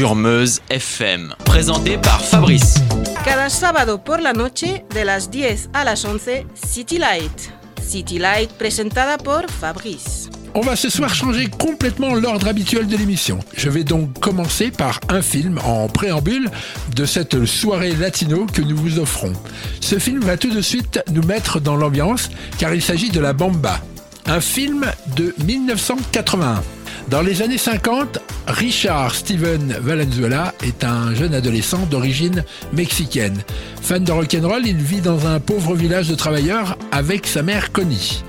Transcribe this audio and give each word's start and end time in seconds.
Sur 0.00 0.14
Meuse 0.14 0.62
FM, 0.70 1.34
présenté 1.44 1.98
par 1.98 2.24
Fabrice. 2.24 2.76
Cada 3.22 3.50
sábado 3.50 4.02
por 4.02 4.22
la 4.22 4.32
noche, 4.32 4.82
de 4.94 5.04
las 5.04 5.30
10 5.30 5.68
a 5.74 5.84
las 5.84 6.06
11, 6.06 6.46
City 6.54 6.96
Light. 6.96 7.52
City 7.86 8.18
Light 8.18 8.50
presentada 8.52 9.18
por 9.18 9.50
Fabrice. 9.50 10.30
On 10.54 10.62
va 10.62 10.74
ce 10.74 10.88
soir 10.88 11.14
changer 11.14 11.48
complètement 11.48 12.14
l'ordre 12.14 12.48
habituel 12.48 12.86
de 12.86 12.96
l'émission. 12.96 13.40
Je 13.54 13.68
vais 13.68 13.84
donc 13.84 14.18
commencer 14.20 14.70
par 14.70 15.00
un 15.10 15.20
film 15.20 15.60
en 15.66 15.86
préambule 15.88 16.50
de 16.96 17.04
cette 17.04 17.44
soirée 17.44 17.94
latino 17.94 18.46
que 18.46 18.62
nous 18.62 18.78
vous 18.78 18.98
offrons. 19.00 19.34
Ce 19.82 19.98
film 19.98 20.20
va 20.20 20.38
tout 20.38 20.50
de 20.50 20.62
suite 20.62 21.02
nous 21.12 21.24
mettre 21.24 21.60
dans 21.60 21.76
l'ambiance 21.76 22.30
car 22.56 22.72
il 22.72 22.80
s'agit 22.80 23.10
de 23.10 23.20
La 23.20 23.34
Bamba, 23.34 23.78
un 24.24 24.40
film 24.40 24.90
de 25.14 25.34
1981. 25.44 26.62
Dans 27.10 27.22
les 27.22 27.42
années 27.42 27.58
50, 27.58 28.20
Richard 28.46 29.16
Steven 29.16 29.76
Valenzuela 29.80 30.54
est 30.62 30.84
un 30.84 31.12
jeune 31.12 31.34
adolescent 31.34 31.84
d'origine 31.86 32.44
mexicaine. 32.72 33.42
Fan 33.82 34.04
de 34.04 34.12
rock'n'roll, 34.12 34.64
il 34.64 34.76
vit 34.76 35.00
dans 35.00 35.26
un 35.26 35.40
pauvre 35.40 35.74
village 35.74 36.08
de 36.08 36.14
travailleurs 36.14 36.78
avec 36.92 37.26
sa 37.26 37.42
mère 37.42 37.72
Connie. 37.72 38.22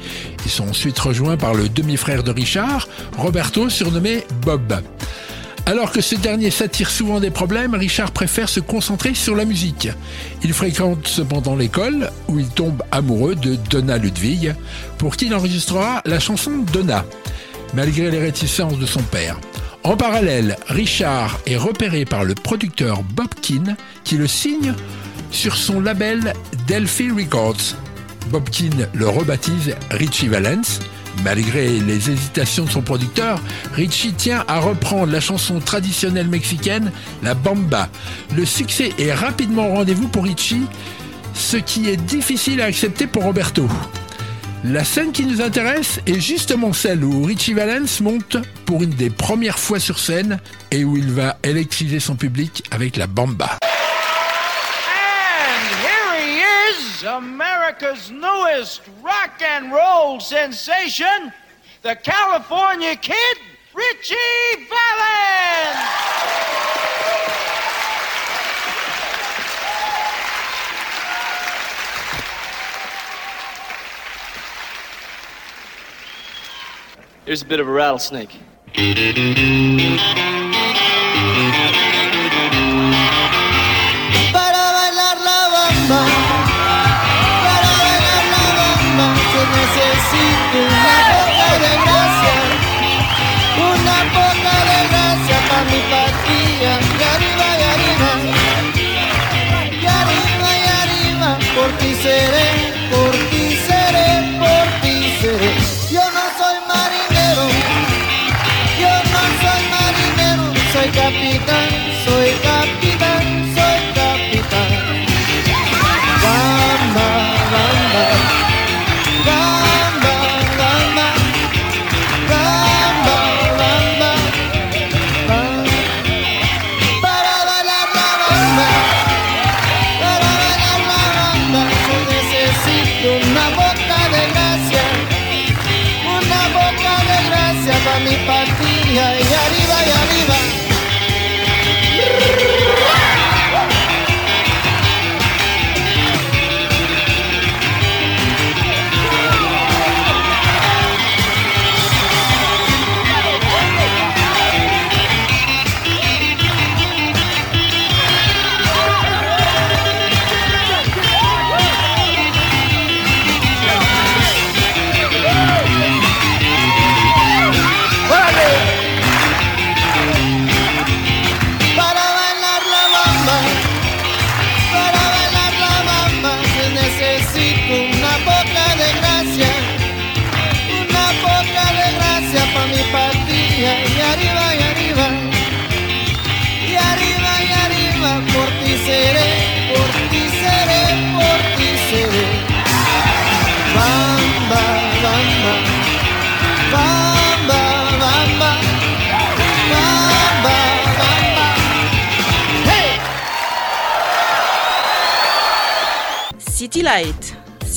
Ils 0.46 0.52
sont 0.52 0.68
ensuite 0.68 0.98
rejoints 0.98 1.38
par 1.38 1.54
le 1.54 1.70
demi-frère 1.70 2.24
de 2.24 2.32
Richard, 2.32 2.88
Roberto, 3.20 3.70
surnommé 3.70 4.24
Bob. 4.42 4.82
Alors 5.68 5.92
que 5.92 6.02
ce 6.02 6.16
dernier 6.16 6.50
s'attire 6.50 6.90
souvent 6.90 7.20
des 7.20 7.30
problèmes, 7.30 7.76
Richard 7.76 8.09
préfère 8.09 8.50
se 8.50 8.59
concentrer 8.59 9.14
sur 9.14 9.36
la 9.36 9.46
musique. 9.46 9.90
Il 10.44 10.54
fréquente 10.54 11.08
cependant 11.08 11.56
l'école 11.56 12.09
où 12.28 12.40
il 12.40 12.48
tombe 12.48 12.82
amoureux 12.92 13.36
de 13.36 13.58
Donna 13.70 14.00
Ludwig, 14.00 14.56
pour 14.98 15.18
qui 15.18 15.28
il 15.28 15.36
enregistrera 15.36 16.02
la 16.06 16.20
chanson 16.20 16.66
Donna 16.74 17.06
malgré 17.74 18.12
les 18.12 18.20
réticences 18.20 18.78
de 18.78 18.86
son 18.86 19.02
père. 19.02 19.38
En 19.84 19.98
parallèle, 19.98 20.58
Richard 20.68 21.40
est 21.48 21.58
repéré 21.58 22.06
par 22.06 22.24
le 22.24 22.36
producteur 22.36 23.02
Bob 23.04 23.30
Keane 23.42 23.76
qui 24.04 24.18
le 24.18 24.28
signe 24.28 24.74
sur 25.32 25.56
son 25.56 25.80
label 25.80 26.34
Delphi 26.68 27.10
Records. 27.10 27.76
Bob 28.30 28.48
Keane 28.50 28.88
le 28.94 29.08
rebaptise 29.08 29.76
Richie 29.90 30.28
Valence. 30.28 30.80
Malgré 31.24 31.68
les 31.80 32.10
hésitations 32.10 32.66
de 32.66 32.70
son 32.70 32.82
producteur, 32.82 33.40
Richie 33.74 34.14
tient 34.14 34.46
à 34.48 34.60
reprendre 34.60 35.12
la 35.12 35.20
chanson 35.20 35.60
traditionnelle 35.60 36.28
mexicaine, 36.28 36.92
la 37.22 37.34
bamba. 37.34 37.90
Le 38.36 38.46
succès 38.46 38.92
est 38.98 39.14
rapidement 39.14 39.68
au 39.68 39.74
rendez-vous 39.76 40.08
pour 40.08 40.24
Richie, 40.24 40.64
ce 41.34 41.58
qui 41.58 41.90
est 41.90 41.98
difficile 41.98 42.62
à 42.62 42.66
accepter 42.66 43.08
pour 43.08 43.24
Roberto. 43.24 43.68
La 44.64 44.84
scène 44.84 45.12
qui 45.12 45.26
nous 45.26 45.42
intéresse 45.42 46.00
est 46.06 46.20
justement 46.20 46.72
celle 46.72 47.04
où 47.04 47.24
Richie 47.24 47.56
Valens 47.56 48.00
monte 48.00 48.38
pour 48.68 48.84
une 48.84 48.92
des 48.92 49.10
premières 49.10 49.58
fois 49.58 49.80
sur 49.80 49.98
scène 49.98 50.40
et 50.70 50.84
où 50.84 50.98
il 50.98 51.12
va 51.12 51.38
électriser 51.42 52.00
son 52.00 52.16
public 52.16 52.64
avec 52.70 52.96
la 52.96 53.08
bamba. 53.08 53.58
And 53.64 53.70
here 55.82 56.14
he 56.20 56.44
is, 56.70 57.04
America's 57.08 58.12
newest 58.12 58.84
rock 59.04 59.42
and 59.42 59.72
roll 59.72 60.22
sensation, 60.22 61.32
the 61.82 61.96
California 62.04 62.96
Kid, 62.96 63.16
Richie 63.74 64.68
Valens. 64.70 66.61
Here's 77.24 77.44
a 77.44 77.46
bit 77.46 77.59
of 77.59 77.68
a 77.68 77.72
rattlesnake. 77.72 78.32
Para 84.34 84.64
bailar 84.78 85.18
la 85.28 85.42
bamba, 85.54 86.02
para 87.46 87.72
bailar 87.84 88.26
la 88.34 88.46
bamba, 88.58 89.08
se 89.31 89.42
necesita 89.56 90.71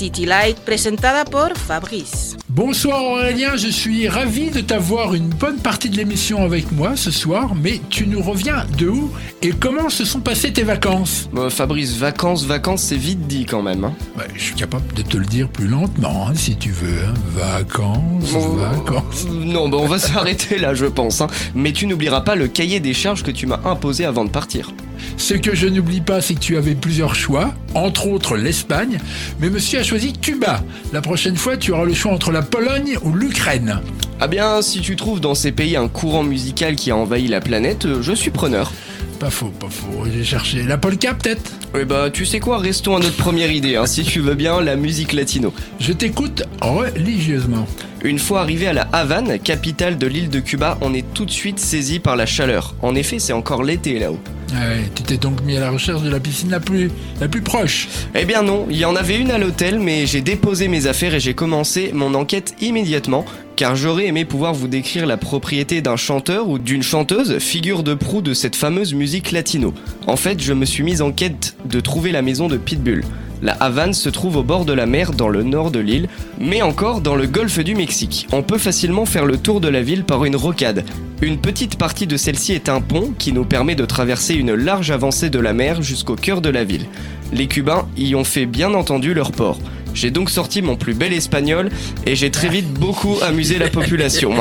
City 0.04 0.26
Light 0.26 0.58
presentada 0.66 1.24
por 1.24 1.56
Fabrice. 1.56 2.36
Bonsoir 2.50 3.02
Aurélien, 3.02 3.56
je 3.56 3.68
suis 3.68 4.06
ravi 4.06 4.50
de 4.50 4.60
t'avoir 4.60 5.14
une 5.14 5.28
bonne 5.30 5.56
partie 5.56 5.88
de 5.88 5.96
l'émission 5.96 6.42
avec 6.44 6.70
moi 6.72 6.92
ce 6.94 7.10
soir, 7.10 7.54
mais 7.54 7.80
tu 7.88 8.06
nous 8.06 8.20
reviens 8.20 8.66
de 8.76 8.86
où 8.86 9.10
et 9.40 9.48
comment 9.58 9.88
se 9.88 10.04
sont 10.04 10.20
passées 10.20 10.52
tes 10.52 10.62
vacances? 10.62 11.30
Bon, 11.32 11.48
Fabrice, 11.48 11.96
vacances, 11.96 12.44
vacances, 12.44 12.82
c'est 12.82 12.98
vite 12.98 13.26
dit 13.26 13.46
quand 13.46 13.62
même. 13.62 13.82
Hein. 13.84 13.94
Bah, 14.14 14.24
Je 14.36 14.42
suis 14.42 14.54
capable 14.54 14.92
de 14.92 15.00
te 15.00 15.16
le 15.16 15.24
dire 15.24 15.48
plus 15.48 15.68
lentement, 15.68 16.28
hein, 16.28 16.32
si 16.34 16.54
tu 16.56 16.70
veux. 16.70 17.06
hein. 17.06 17.14
Vacances, 17.34 18.30
Bon, 18.34 18.56
vacances. 18.56 19.24
euh, 19.26 19.30
Non, 19.46 19.70
bah 19.70 19.78
on 19.80 19.86
va 19.86 19.98
s'arrêter 19.98 20.58
là, 20.58 20.74
je 20.74 20.84
pense. 20.84 21.22
hein. 21.22 21.28
Mais 21.54 21.72
tu 21.72 21.86
n'oublieras 21.86 22.20
pas 22.20 22.34
le 22.36 22.46
cahier 22.48 22.78
des 22.78 22.92
charges 22.92 23.22
que 23.22 23.30
tu 23.30 23.46
m'as 23.46 23.60
imposé 23.64 24.04
avant 24.04 24.26
de 24.26 24.30
partir. 24.30 24.70
Ce 25.16 25.34
que 25.34 25.54
je 25.54 25.66
n'oublie 25.66 26.00
pas, 26.00 26.20
c'est 26.20 26.34
que 26.34 26.40
tu 26.40 26.56
avais 26.56 26.74
plusieurs 26.74 27.14
choix, 27.14 27.54
entre 27.74 28.08
autres 28.08 28.36
l'Espagne, 28.36 28.98
mais 29.40 29.50
monsieur 29.50 29.80
a 29.80 29.82
choisi 29.82 30.12
Cuba. 30.12 30.62
La 30.92 31.00
prochaine 31.00 31.36
fois, 31.36 31.56
tu 31.56 31.72
auras 31.72 31.84
le 31.84 31.94
choix 31.94 32.12
entre 32.12 32.30
la 32.32 32.42
Pologne 32.42 32.98
ou 33.02 33.12
l'Ukraine. 33.12 33.80
Ah 34.20 34.28
bien, 34.28 34.62
si 34.62 34.80
tu 34.80 34.96
trouves 34.96 35.20
dans 35.20 35.34
ces 35.34 35.52
pays 35.52 35.76
un 35.76 35.88
courant 35.88 36.22
musical 36.22 36.76
qui 36.76 36.90
a 36.90 36.96
envahi 36.96 37.26
la 37.26 37.40
planète, 37.40 37.86
euh, 37.86 38.02
je 38.02 38.12
suis 38.12 38.30
preneur. 38.30 38.72
Pas 39.18 39.30
faux, 39.30 39.52
pas 39.58 39.68
faux. 39.68 40.04
J'ai 40.12 40.24
cherché 40.24 40.62
la 40.62 40.76
polka 40.76 41.14
peut-être? 41.14 41.52
Eh 41.78 41.84
bah, 41.84 42.10
tu 42.12 42.26
sais 42.26 42.40
quoi, 42.40 42.58
restons 42.58 42.96
à 42.96 43.00
notre 43.00 43.16
première 43.16 43.50
idée, 43.50 43.76
hein, 43.76 43.86
si 43.86 44.02
tu 44.04 44.20
veux 44.20 44.34
bien, 44.34 44.60
la 44.60 44.76
musique 44.76 45.12
latino. 45.12 45.52
Je 45.80 45.92
t'écoute 45.92 46.44
religieusement. 46.60 47.66
Une 48.04 48.18
fois 48.18 48.40
arrivé 48.40 48.66
à 48.66 48.72
la 48.72 48.82
Havane, 48.92 49.38
capitale 49.38 49.98
de 49.98 50.06
l'île 50.06 50.28
de 50.28 50.40
Cuba, 50.40 50.78
on 50.82 50.92
est 50.92 51.04
tout 51.14 51.24
de 51.24 51.30
suite 51.30 51.58
saisi 51.58 52.00
par 52.00 52.16
la 52.16 52.26
chaleur. 52.26 52.74
En 52.82 52.94
effet, 52.94 53.18
c'est 53.18 53.32
encore 53.32 53.64
l'été 53.64 53.98
là-haut. 53.98 54.20
Ah 54.56 54.68
ouais, 54.68 54.84
tu 54.94 55.02
t'es 55.02 55.16
donc 55.16 55.42
mis 55.42 55.56
à 55.56 55.60
la 55.60 55.70
recherche 55.70 56.02
de 56.02 56.10
la 56.10 56.20
piscine 56.20 56.50
la 56.50 56.60
plus, 56.60 56.88
la 57.20 57.26
plus 57.26 57.40
proche. 57.40 57.88
Eh 58.14 58.24
bien 58.24 58.42
non, 58.42 58.66
il 58.70 58.76
y 58.76 58.84
en 58.84 58.94
avait 58.94 59.16
une 59.18 59.32
à 59.32 59.38
l'hôtel, 59.38 59.80
mais 59.80 60.06
j'ai 60.06 60.20
déposé 60.20 60.68
mes 60.68 60.86
affaires 60.86 61.12
et 61.14 61.18
j'ai 61.18 61.34
commencé 61.34 61.90
mon 61.92 62.14
enquête 62.14 62.54
immédiatement, 62.60 63.24
car 63.56 63.76
j'aurais 63.76 64.06
aimé 64.06 64.24
pouvoir 64.24 64.54
vous 64.54 64.68
décrire 64.68 65.06
la 65.06 65.16
propriété 65.16 65.80
d'un 65.80 65.96
chanteur 65.96 66.48
ou 66.48 66.58
d'une 66.58 66.82
chanteuse, 66.82 67.38
figure 67.38 67.82
de 67.82 67.94
proue 67.94 68.22
de 68.22 68.34
cette 68.34 68.56
fameuse 68.56 68.94
musique 68.94 69.32
latino. 69.32 69.74
En 70.06 70.16
fait, 70.16 70.40
je 70.40 70.52
me 70.52 70.64
suis 70.64 70.82
mise 70.82 71.02
en 71.02 71.12
quête 71.12 71.56
de 71.64 71.80
trouver 71.80 72.12
la 72.12 72.22
maison 72.22 72.48
de 72.48 72.56
Pitbull. 72.56 73.04
La 73.42 73.52
Havane 73.52 73.92
se 73.92 74.08
trouve 74.08 74.36
au 74.36 74.42
bord 74.42 74.64
de 74.64 74.72
la 74.72 74.86
mer 74.86 75.12
dans 75.12 75.28
le 75.28 75.42
nord 75.42 75.70
de 75.70 75.78
l'île, 75.78 76.08
mais 76.38 76.62
encore 76.62 77.00
dans 77.00 77.14
le 77.14 77.26
golfe 77.26 77.58
du 77.58 77.74
Mexique. 77.74 78.26
On 78.32 78.42
peut 78.42 78.58
facilement 78.58 79.04
faire 79.04 79.26
le 79.26 79.36
tour 79.36 79.60
de 79.60 79.68
la 79.68 79.82
ville 79.82 80.04
par 80.04 80.24
une 80.24 80.36
rocade. 80.36 80.84
Une 81.20 81.38
petite 81.38 81.76
partie 81.76 82.06
de 82.06 82.16
celle-ci 82.16 82.52
est 82.52 82.68
un 82.68 82.80
pont 82.80 83.12
qui 83.18 83.32
nous 83.32 83.44
permet 83.44 83.74
de 83.74 83.84
traverser 83.84 84.34
une 84.34 84.54
large 84.54 84.90
avancée 84.90 85.30
de 85.30 85.38
la 85.38 85.52
mer 85.52 85.82
jusqu'au 85.82 86.16
cœur 86.16 86.40
de 86.40 86.48
la 86.48 86.64
ville. 86.64 86.86
Les 87.32 87.46
Cubains 87.46 87.86
y 87.96 88.14
ont 88.14 88.24
fait 88.24 88.46
bien 88.46 88.72
entendu 88.74 89.12
leur 89.12 89.32
port. 89.32 89.58
J'ai 89.94 90.10
donc 90.10 90.28
sorti 90.28 90.60
mon 90.60 90.76
plus 90.76 90.94
bel 90.94 91.12
espagnol 91.12 91.70
et 92.04 92.16
j'ai 92.16 92.30
très 92.30 92.48
vite 92.48 92.72
beaucoup 92.74 93.16
amusé 93.22 93.58
la 93.58 93.70
population. 93.70 94.32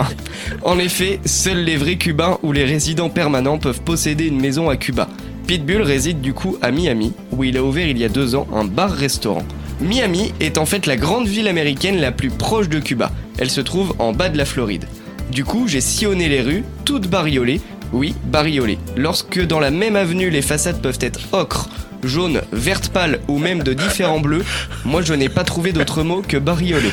En 0.63 0.79
effet, 0.79 1.19
seuls 1.25 1.63
les 1.63 1.77
vrais 1.77 1.95
Cubains 1.95 2.39
ou 2.41 2.51
les 2.51 2.65
résidents 2.65 3.09
permanents 3.09 3.59
peuvent 3.59 3.81
posséder 3.81 4.25
une 4.25 4.41
maison 4.41 4.69
à 4.69 4.77
Cuba. 4.77 5.07
Pitbull 5.47 5.81
réside 5.81 6.21
du 6.21 6.33
coup 6.33 6.57
à 6.61 6.71
Miami, 6.71 7.13
où 7.31 7.44
il 7.44 7.57
a 7.57 7.63
ouvert 7.63 7.88
il 7.88 7.97
y 7.97 8.03
a 8.03 8.09
deux 8.09 8.33
ans 8.33 8.47
un 8.53 8.63
bar-restaurant. 8.63 9.45
Miami 9.81 10.33
est 10.39 10.57
en 10.57 10.65
fait 10.65 10.85
la 10.85 10.95
grande 10.95 11.27
ville 11.27 11.47
américaine 11.47 12.00
la 12.00 12.11
plus 12.11 12.29
proche 12.29 12.69
de 12.69 12.79
Cuba. 12.79 13.11
Elle 13.38 13.50
se 13.50 13.61
trouve 13.61 13.94
en 14.00 14.13
bas 14.13 14.29
de 14.29 14.38
la 14.38 14.45
Floride. 14.45 14.85
Du 15.31 15.44
coup, 15.44 15.67
j'ai 15.67 15.81
sillonné 15.81 16.29
les 16.29 16.41
rues, 16.41 16.63
toutes 16.85 17.07
bariolées. 17.07 17.61
Oui, 17.91 18.15
bariolées. 18.25 18.79
Lorsque 18.97 19.45
dans 19.45 19.59
la 19.59 19.71
même 19.71 19.95
avenue 19.95 20.29
les 20.29 20.41
façades 20.41 20.81
peuvent 20.81 21.00
être 21.01 21.19
ocre, 21.31 21.69
jaune, 22.07 22.41
verte 22.51 22.89
pâle 22.89 23.19
ou 23.27 23.38
même 23.38 23.63
de 23.63 23.73
différents 23.73 24.19
bleus, 24.19 24.44
moi 24.85 25.01
je 25.01 25.13
n'ai 25.13 25.29
pas 25.29 25.44
trouvé 25.44 25.71
d'autre 25.71 26.03
mot 26.03 26.21
que 26.21 26.38
bariolé. 26.38 26.89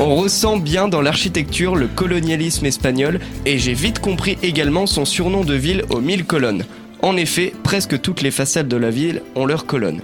On 0.00 0.16
ressent 0.16 0.56
bien 0.56 0.88
dans 0.88 1.02
l'architecture 1.02 1.76
le 1.76 1.86
colonialisme 1.86 2.66
espagnol 2.66 3.20
et 3.46 3.58
j'ai 3.58 3.74
vite 3.74 4.00
compris 4.00 4.38
également 4.42 4.86
son 4.86 5.04
surnom 5.04 5.44
de 5.44 5.54
ville 5.54 5.84
aux 5.90 6.00
mille 6.00 6.24
colonnes. 6.24 6.64
En 7.02 7.16
effet, 7.16 7.52
presque 7.62 8.00
toutes 8.00 8.22
les 8.22 8.30
façades 8.30 8.68
de 8.68 8.76
la 8.76 8.90
ville 8.90 9.22
ont 9.36 9.46
leurs 9.46 9.66
colonnes. 9.66 10.00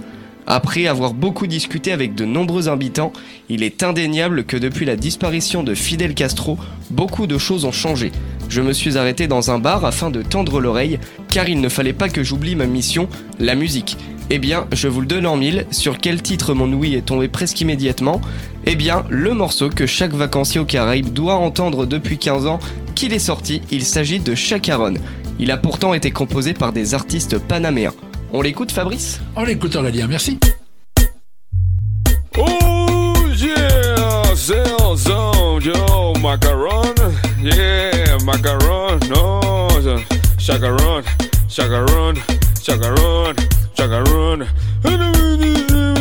Après 0.46 0.86
avoir 0.86 1.14
beaucoup 1.14 1.46
discuté 1.46 1.92
avec 1.92 2.14
de 2.14 2.24
nombreux 2.24 2.68
habitants, 2.68 3.12
il 3.48 3.62
est 3.62 3.82
indéniable 3.82 4.44
que 4.44 4.56
depuis 4.56 4.84
la 4.84 4.96
disparition 4.96 5.62
de 5.62 5.74
Fidel 5.74 6.14
Castro, 6.14 6.58
beaucoup 6.90 7.26
de 7.26 7.38
choses 7.38 7.64
ont 7.64 7.72
changé. 7.72 8.10
Je 8.48 8.60
me 8.60 8.72
suis 8.72 8.98
arrêté 8.98 9.28
dans 9.28 9.52
un 9.52 9.60
bar 9.60 9.84
afin 9.84 10.10
de 10.10 10.22
tendre 10.22 10.60
l'oreille, 10.60 10.98
car 11.28 11.48
il 11.48 11.60
ne 11.60 11.68
fallait 11.68 11.92
pas 11.92 12.08
que 12.08 12.24
j'oublie 12.24 12.56
ma 12.56 12.66
mission, 12.66 13.08
la 13.38 13.54
musique. 13.54 13.96
Eh 14.32 14.38
bien, 14.38 14.68
je 14.72 14.86
vous 14.86 15.00
le 15.00 15.08
donne 15.08 15.26
en 15.26 15.36
mille, 15.36 15.66
sur 15.72 15.98
quel 15.98 16.22
titre 16.22 16.54
mon 16.54 16.72
ouïe 16.72 16.94
est 16.94 17.04
tombé 17.04 17.26
presque 17.26 17.60
immédiatement 17.60 18.20
Eh 18.64 18.76
bien, 18.76 19.04
le 19.10 19.34
morceau 19.34 19.70
que 19.70 19.86
chaque 19.86 20.12
vacancier 20.12 20.60
aux 20.60 20.64
Caraïbes 20.64 21.12
doit 21.12 21.34
entendre 21.34 21.84
depuis 21.84 22.16
15 22.16 22.46
ans 22.46 22.60
qu'il 22.94 23.12
est 23.12 23.18
sorti, 23.18 23.60
il 23.72 23.84
s'agit 23.84 24.20
de 24.20 24.36
Chacaron. 24.36 24.94
Il 25.40 25.50
a 25.50 25.56
pourtant 25.56 25.94
été 25.94 26.12
composé 26.12 26.54
par 26.54 26.72
des 26.72 26.94
artistes 26.94 27.38
panaméens. 27.38 27.92
On 28.32 28.40
l'écoute 28.40 28.70
Fabrice? 28.70 29.20
En 29.34 29.42
l'écoutant 29.42 29.82
la 29.82 29.90
lien, 29.90 30.06
merci. 30.06 30.38
Oh 32.38 33.14
yeah, 33.36 34.34
Zell 34.36 34.96
Zone, 34.96 35.64
yo, 35.64 36.12
macaron, 36.20 36.94
yeah, 37.42 38.16
macaron, 38.24 39.00
no, 39.08 39.68
chacaron, 40.38 41.02
chacaron, 41.48 42.14
chacaron, 42.62 43.34
chacaron. 43.80 44.46
in 44.84 45.99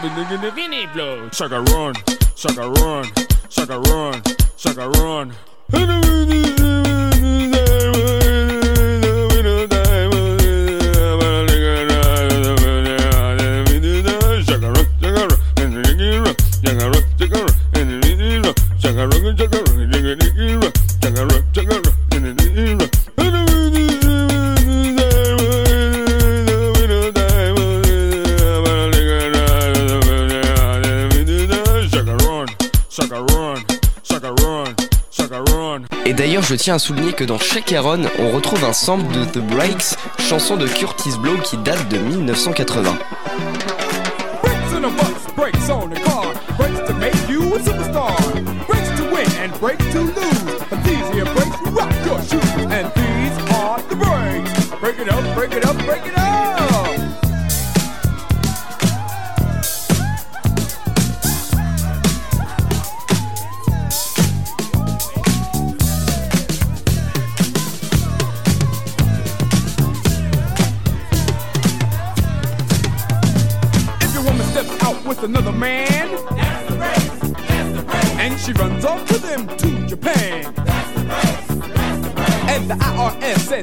Vinny 0.00 0.86
blow. 0.94 1.28
Sucker 1.30 1.60
run, 1.62 1.94
sucker 2.34 2.70
run, 2.70 3.04
sucker 3.50 3.80
run, 3.80 4.22
sucker 4.56 4.88
run. 4.88 5.34
Je 36.50 36.56
tiens 36.56 36.74
à 36.74 36.78
souligner 36.80 37.12
que 37.12 37.22
dans 37.22 37.38
Chacaron, 37.38 38.02
on 38.18 38.32
retrouve 38.32 38.64
un 38.64 38.72
sample 38.72 39.14
de 39.14 39.24
The 39.24 39.38
Breaks, 39.38 39.94
chanson 40.18 40.56
de 40.56 40.66
Curtis 40.66 41.16
Blow 41.22 41.36
qui 41.44 41.56
date 41.58 41.88
de 41.88 41.98
1980. 41.98 42.98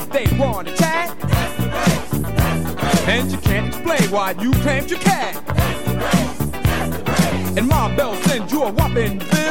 They 0.05 0.25
want 0.37 0.67
to 0.67 0.75
chat. 0.75 1.09
And 3.07 3.31
you 3.31 3.37
can't 3.39 3.67
explain 3.67 4.11
why 4.11 4.31
you 4.39 4.51
claimed 4.53 4.89
your 4.89 4.99
cat. 4.99 5.35
And 7.57 7.67
my 7.67 7.95
Bell 7.95 8.15
sends 8.23 8.51
you 8.51 8.63
a 8.63 8.71
whopping 8.71 9.17
bill 9.17 9.46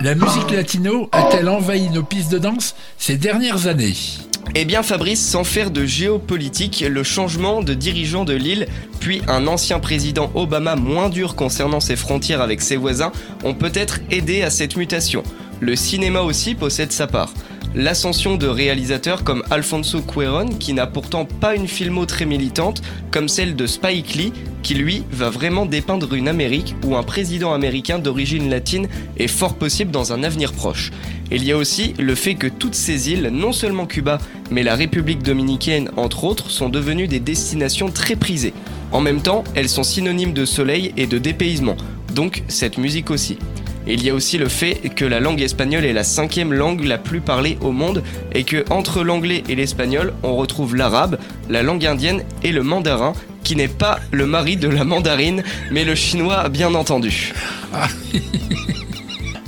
La 0.00 0.14
musique 0.14 0.50
latino 0.50 1.08
a-t-elle 1.12 1.48
envahi 1.48 1.90
nos 1.90 2.02
pistes 2.02 2.32
de 2.32 2.38
danse 2.38 2.74
ces 2.96 3.16
dernières 3.16 3.66
années? 3.66 3.94
Eh 4.54 4.64
bien 4.64 4.82
Fabrice, 4.82 5.24
sans 5.24 5.44
faire 5.44 5.70
de 5.70 5.84
géopolitique, 5.84 6.84
le 6.88 7.02
changement 7.02 7.62
de 7.62 7.74
dirigeant 7.74 8.24
de 8.24 8.32
l'île, 8.32 8.66
puis 8.98 9.20
un 9.28 9.46
ancien 9.46 9.78
président 9.78 10.30
Obama 10.34 10.74
moins 10.74 11.10
dur 11.10 11.34
concernant 11.34 11.80
ses 11.80 11.96
frontières 11.96 12.40
avec 12.40 12.62
ses 12.62 12.76
voisins, 12.76 13.12
ont 13.44 13.54
peut-être 13.54 14.00
aidé 14.10 14.42
à 14.42 14.50
cette 14.50 14.76
mutation. 14.76 15.22
Le 15.60 15.76
cinéma 15.76 16.20
aussi 16.22 16.54
possède 16.54 16.90
sa 16.90 17.06
part. 17.06 17.32
L'ascension 17.76 18.36
de 18.36 18.48
réalisateurs 18.48 19.22
comme 19.22 19.44
Alfonso 19.48 20.02
Cuarón, 20.02 20.48
qui 20.48 20.72
n'a 20.72 20.88
pourtant 20.88 21.24
pas 21.24 21.54
une 21.54 21.68
filmo 21.68 22.04
très 22.04 22.26
militante, 22.26 22.82
comme 23.12 23.28
celle 23.28 23.54
de 23.54 23.64
Spike 23.68 24.14
Lee, 24.14 24.32
qui 24.64 24.74
lui 24.74 25.04
va 25.12 25.30
vraiment 25.30 25.66
dépeindre 25.66 26.12
une 26.14 26.26
Amérique 26.26 26.74
où 26.84 26.96
un 26.96 27.04
président 27.04 27.54
américain 27.54 28.00
d'origine 28.00 28.50
latine 28.50 28.88
est 29.18 29.28
fort 29.28 29.54
possible 29.54 29.92
dans 29.92 30.12
un 30.12 30.24
avenir 30.24 30.52
proche. 30.52 30.90
Il 31.30 31.44
y 31.44 31.52
a 31.52 31.56
aussi 31.56 31.94
le 31.96 32.16
fait 32.16 32.34
que 32.34 32.48
toutes 32.48 32.74
ces 32.74 33.12
îles, 33.12 33.30
non 33.32 33.52
seulement 33.52 33.86
Cuba, 33.86 34.18
mais 34.50 34.64
la 34.64 34.74
République 34.74 35.22
dominicaine 35.22 35.90
entre 35.96 36.24
autres, 36.24 36.50
sont 36.50 36.70
devenues 36.70 37.06
des 37.06 37.20
destinations 37.20 37.92
très 37.92 38.16
prisées. 38.16 38.52
En 38.90 39.00
même 39.00 39.22
temps, 39.22 39.44
elles 39.54 39.68
sont 39.68 39.84
synonymes 39.84 40.32
de 40.32 40.44
soleil 40.44 40.92
et 40.96 41.06
de 41.06 41.18
dépaysement, 41.18 41.76
donc 42.16 42.42
cette 42.48 42.78
musique 42.78 43.12
aussi. 43.12 43.38
Il 43.92 44.04
y 44.04 44.10
a 44.10 44.14
aussi 44.14 44.38
le 44.38 44.48
fait 44.48 44.74
que 44.94 45.04
la 45.04 45.18
langue 45.18 45.42
espagnole 45.42 45.84
est 45.84 45.92
la 45.92 46.04
cinquième 46.04 46.52
langue 46.52 46.84
la 46.84 46.96
plus 46.96 47.20
parlée 47.20 47.58
au 47.60 47.72
monde 47.72 48.04
et 48.32 48.44
que 48.44 48.64
entre 48.70 49.02
l'anglais 49.02 49.42
et 49.48 49.56
l'espagnol, 49.56 50.12
on 50.22 50.36
retrouve 50.36 50.76
l'arabe, 50.76 51.18
la 51.48 51.64
langue 51.64 51.84
indienne 51.84 52.22
et 52.44 52.52
le 52.52 52.62
mandarin, 52.62 53.14
qui 53.42 53.56
n'est 53.56 53.66
pas 53.66 53.98
le 54.12 54.26
mari 54.26 54.56
de 54.56 54.68
la 54.68 54.84
mandarine, 54.84 55.42
mais 55.72 55.84
le 55.84 55.96
chinois 55.96 56.48
bien 56.48 56.74
entendu. 56.74 57.32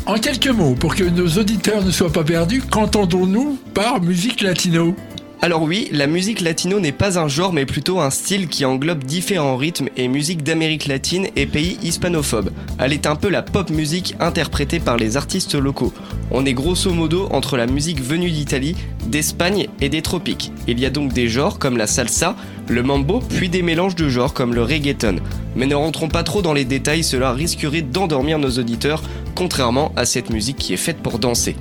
En 0.05 0.15
quelques 0.15 0.49
mots, 0.49 0.75
pour 0.75 0.97
que 0.97 1.05
nos 1.05 1.29
auditeurs 1.39 1.85
ne 1.85 1.93
soient 1.93 2.13
pas 2.13 2.25
perdus, 2.25 2.61
qu'entendons-nous 2.69 3.57
par 3.73 4.03
musique 4.03 4.41
latino? 4.41 4.97
Alors 5.45 5.63
oui, 5.63 5.89
la 5.91 6.07
musique 6.07 6.41
latino 6.41 6.79
n'est 6.79 6.93
pas 6.93 7.19
un 7.19 7.27
genre 7.27 7.53
mais 7.53 7.67
plutôt 7.67 7.99
un 7.99 8.11
style 8.11 8.47
qui 8.47 8.65
englobe 8.65 9.03
différents 9.03 9.57
rythmes 9.57 9.89
et 9.97 10.07
musiques 10.07 10.45
d'Amérique 10.45 10.87
latine 10.87 11.27
et 11.35 11.47
pays 11.47 11.79
hispanophobes. 11.83 12.53
Elle 12.79 12.93
est 12.93 13.09
un 13.09 13.17
peu 13.17 13.29
la 13.29 13.43
pop 13.43 13.69
musique 13.69 14.15
interprétée 14.21 14.79
par 14.79 14.97
les 14.97 15.17
artistes 15.17 15.57
locaux. 15.57 15.93
On 16.31 16.47
est 16.47 16.53
grosso 16.53 16.93
modo 16.93 17.27
entre 17.33 17.57
la 17.57 17.67
musique 17.67 18.01
venue 18.01 18.31
d'Italie, 18.31 18.77
d'Espagne 19.09 19.67
et 19.81 19.89
des 19.89 20.01
tropiques. 20.01 20.53
Il 20.69 20.79
y 20.79 20.87
a 20.87 20.91
donc 20.91 21.13
des 21.13 21.27
genres 21.27 21.59
comme 21.59 21.77
la 21.77 21.89
salsa, 21.89 22.37
le 22.69 22.85
mambo, 22.85 23.19
puis 23.19 23.49
des 23.49 23.63
mélanges 23.63 23.97
de 23.97 24.09
genres 24.09 24.35
comme 24.35 24.55
le 24.55 24.63
reggaeton. 24.63 25.17
Mais 25.57 25.67
ne 25.67 25.75
rentrons 25.75 26.09
pas 26.09 26.23
trop 26.23 26.43
dans 26.43 26.53
les 26.53 26.65
détails, 26.65 27.03
cela 27.03 27.33
risquerait 27.33 27.83
d'endormir 27.83 28.39
nos 28.39 28.61
auditeurs, 28.61 29.03
contrairement 29.35 29.91
à 29.97 30.05
cette 30.05 30.31
musique 30.31 30.59
qui 30.59 30.73
est 30.73 30.77
faite 30.77 30.99
pour 30.99 31.19
danser. 31.19 31.57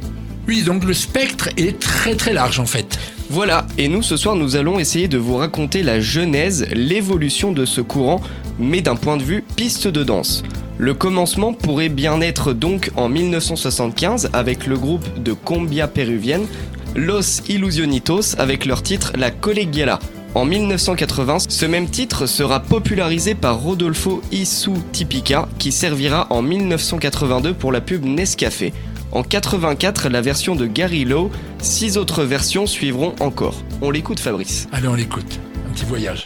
Oui, 0.47 0.61
donc 0.61 0.83
le 0.83 0.93
spectre 0.93 1.49
est 1.57 1.79
très 1.79 2.13
très 2.13 2.33
large 2.33 2.59
en 2.59 2.67
fait. 2.67 2.99
Voilà, 3.33 3.65
et 3.77 3.87
nous 3.87 4.01
ce 4.01 4.17
soir 4.17 4.35
nous 4.35 4.57
allons 4.57 4.77
essayer 4.77 5.07
de 5.07 5.17
vous 5.17 5.37
raconter 5.37 5.83
la 5.83 6.01
genèse, 6.01 6.67
l'évolution 6.73 7.53
de 7.53 7.63
ce 7.63 7.79
courant, 7.79 8.19
mais 8.59 8.81
d'un 8.81 8.97
point 8.97 9.15
de 9.15 9.23
vue 9.23 9.41
piste 9.55 9.87
de 9.87 10.03
danse. 10.03 10.43
Le 10.77 10.93
commencement 10.93 11.53
pourrait 11.53 11.87
bien 11.87 12.19
être 12.19 12.51
donc 12.51 12.91
en 12.97 13.07
1975 13.07 14.31
avec 14.33 14.67
le 14.67 14.77
groupe 14.77 15.23
de 15.23 15.31
combia 15.31 15.87
péruvienne 15.87 16.45
Los 16.93 17.41
Illusionitos 17.47 18.35
avec 18.37 18.65
leur 18.65 18.83
titre 18.83 19.13
La 19.15 19.31
Colegiala. 19.31 19.99
En 20.35 20.43
1980, 20.43 21.37
ce 21.47 21.65
même 21.65 21.89
titre 21.89 22.25
sera 22.25 22.59
popularisé 22.59 23.33
par 23.33 23.61
Rodolfo 23.61 24.21
Isu 24.33 24.71
Tipica 24.91 25.47
qui 25.57 25.71
servira 25.71 26.27
en 26.31 26.41
1982 26.41 27.53
pour 27.53 27.71
la 27.71 27.79
pub 27.79 28.03
Nescafé. 28.03 28.73
En 29.11 29.23
84, 29.23 30.09
la 30.09 30.21
version 30.21 30.55
de 30.55 30.65
Gary 30.65 31.03
Lowe, 31.03 31.31
six 31.59 31.97
autres 31.97 32.23
versions 32.23 32.65
suivront 32.65 33.13
encore. 33.19 33.61
On 33.81 33.91
l'écoute 33.91 34.19
Fabrice. 34.19 34.67
Allez, 34.71 34.87
on 34.87 34.95
l'écoute. 34.95 35.39
Un 35.69 35.73
petit 35.73 35.85
voyage. 35.85 36.23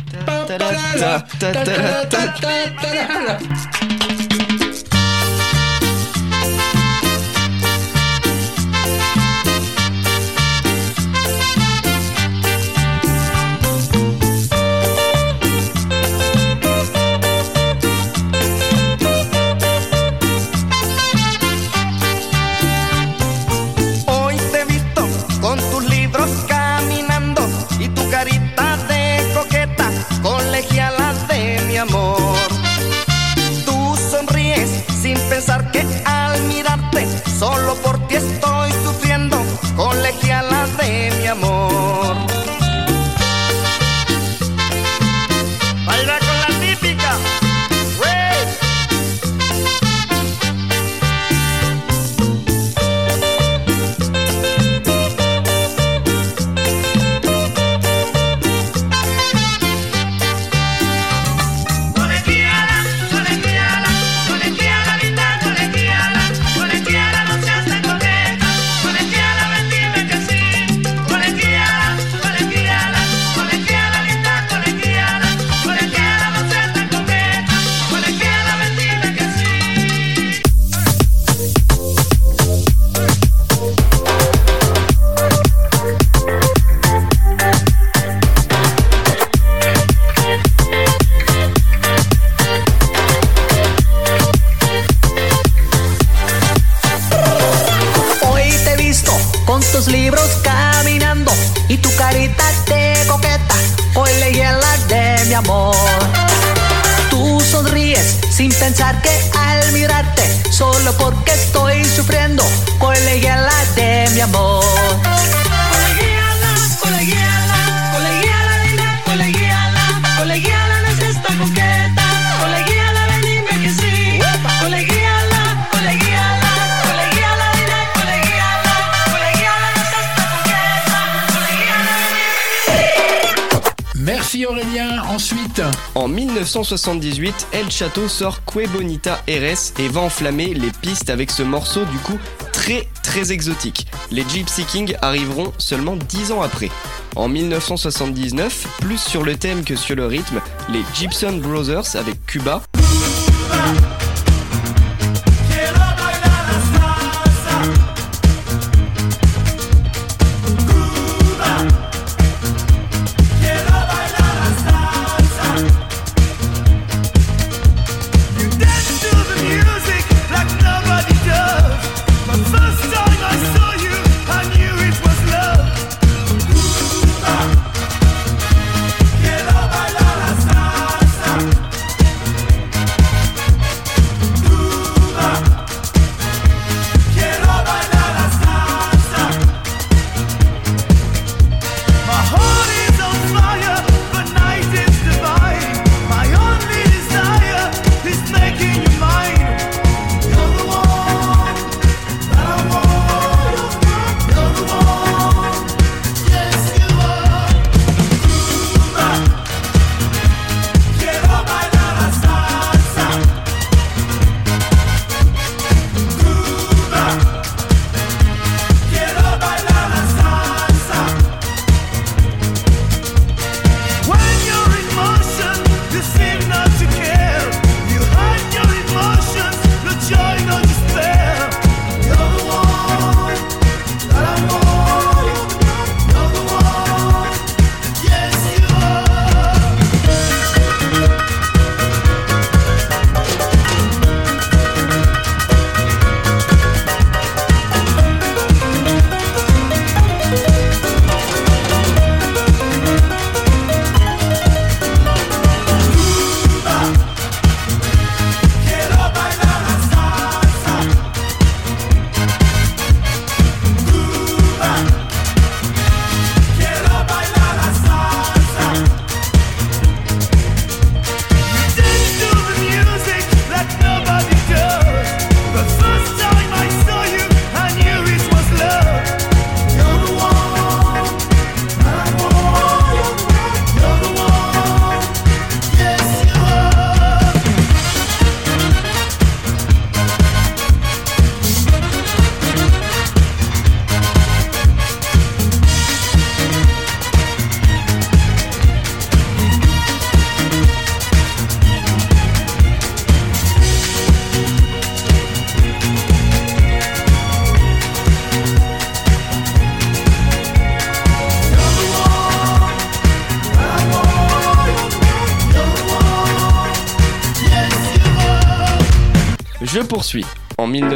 En 135.94 136.08
1978, 136.08 137.48
El 137.54 137.72
Chato 137.72 138.08
sort 138.08 138.44
Que 138.46 138.68
Bonita 138.68 139.22
RS 139.28 139.74
et 139.80 139.88
va 139.88 140.02
enflammer 140.02 140.54
les 140.54 140.72
pistes 140.82 141.10
avec 141.10 141.32
ce 141.32 141.44
morceau 141.44 141.86
du 141.86 141.98
coup 142.00 142.20
très 142.52 142.88
très 143.04 143.32
exotique. 143.32 143.88
Les 144.12 144.26
Gypsy 144.28 144.66
Kings 144.66 144.96
arriveront 145.02 145.54
seulement 145.58 145.96
10 145.96 146.32
ans 146.32 146.42
après. 146.42 146.70
En 147.16 147.30
1979, 147.30 148.68
plus 148.82 148.98
sur 148.98 149.24
le 149.24 149.36
thème 149.36 149.64
que 149.64 149.76
sur 149.76 149.96
le 149.96 150.06
rythme, 150.06 150.42
les 150.70 150.84
Gibson 150.94 151.38
Brothers 151.38 151.96
avec 151.96 152.26
Cuba 152.26 152.62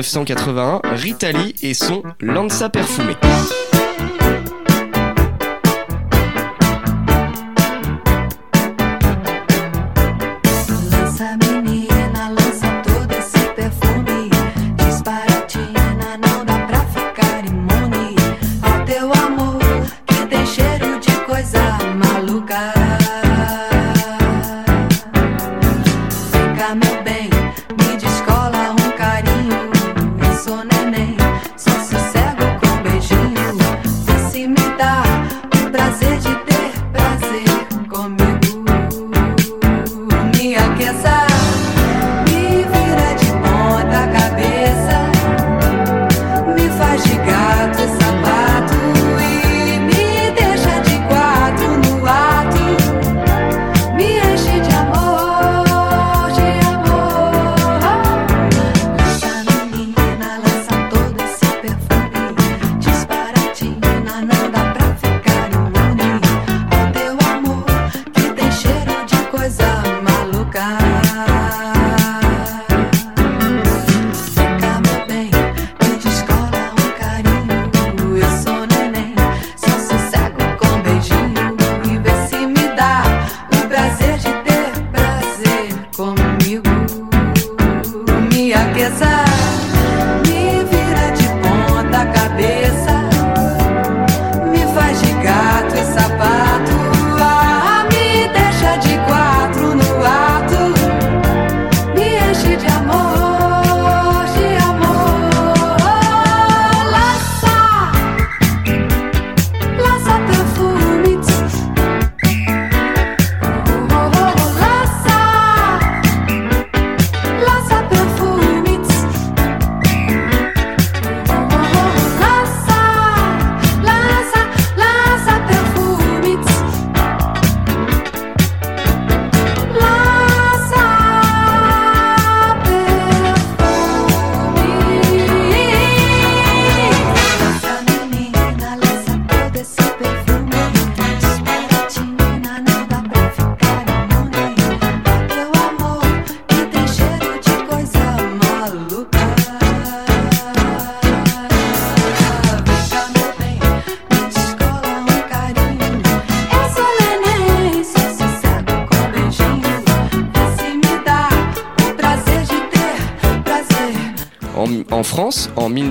1981, 0.09 0.81
Ritali 0.95 1.55
et 1.61 1.73
son 1.75 2.01
Lanza 2.19 2.69
Perfumé. 2.69 3.15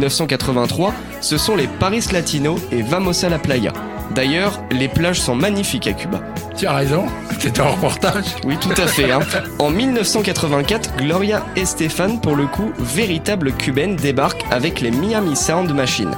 1983, 0.08 0.94
ce 1.20 1.36
sont 1.36 1.54
les 1.54 1.66
Paris 1.66 2.02
Latinos 2.12 2.58
et 2.72 2.80
Vamos 2.80 3.24
a 3.24 3.28
la 3.28 3.38
Playa. 3.38 3.74
D'ailleurs, 4.14 4.62
les 4.70 4.88
plages 4.88 5.20
sont 5.20 5.34
magnifiques 5.34 5.86
à 5.86 5.92
Cuba. 5.92 6.22
Tu 6.56 6.66
as 6.66 6.72
raison, 6.72 7.04
c'était 7.38 7.60
un 7.60 7.68
reportage. 7.68 8.24
Oui, 8.44 8.56
tout 8.58 8.70
à 8.70 8.86
fait. 8.86 9.12
Hein. 9.12 9.20
En 9.58 9.70
1984, 9.70 10.96
Gloria 10.96 11.44
Estefan, 11.56 12.16
pour 12.16 12.36
le 12.36 12.46
coup, 12.46 12.72
véritable 12.78 13.52
cubaine, 13.52 13.96
débarque 13.96 14.42
avec 14.50 14.80
les 14.80 14.90
Miami 14.90 15.36
Sound 15.36 15.70
Machine. 15.74 16.12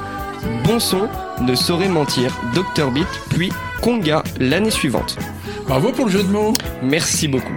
Bon 0.65 0.79
son, 0.79 1.09
ne 1.41 1.57
saurait 1.57 1.89
mentir, 1.89 2.33
Dr 2.55 2.93
Beat, 2.93 3.09
puis 3.31 3.53
Conga 3.83 4.23
l'année 4.39 4.71
suivante. 4.71 5.19
Bravo 5.67 5.91
pour 5.91 6.07
le 6.07 6.13
jeu 6.13 6.23
de 6.23 6.29
mots. 6.29 6.53
Merci 6.83 7.27
beaucoup. 7.27 7.57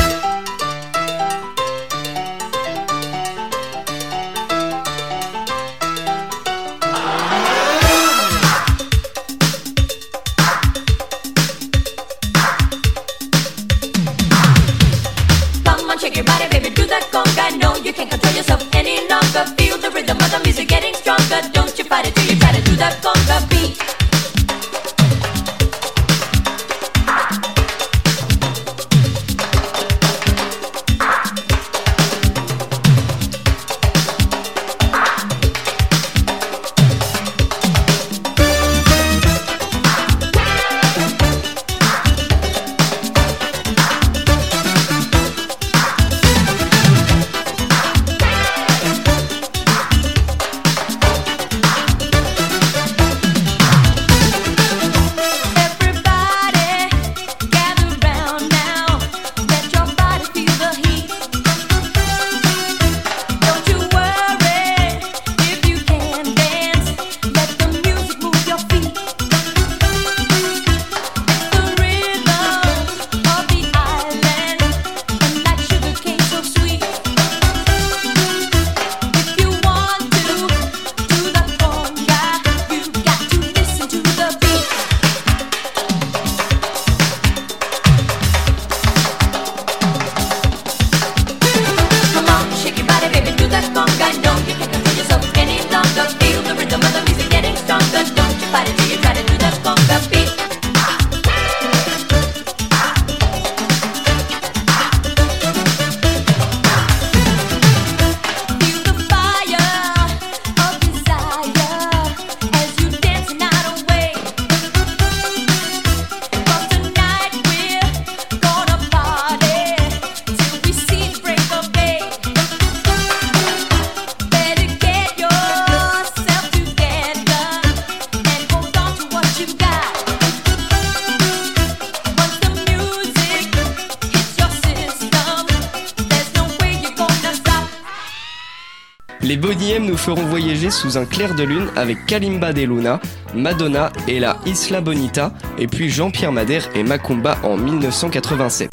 Un 140.97 141.05
clair 141.05 141.35
de 141.35 141.43
lune 141.43 141.67
avec 141.75 142.05
Kalimba 142.05 142.53
de 142.53 142.61
Luna, 142.61 142.99
Madonna 143.33 143.91
et 144.07 144.19
la 144.19 144.37
Isla 144.45 144.81
Bonita, 144.81 145.31
et 145.57 145.67
puis 145.67 145.89
Jean-Pierre 145.89 146.31
Madère 146.31 146.69
et 146.75 146.83
Macumba 146.83 147.37
en 147.43 147.57
1987. 147.57 148.70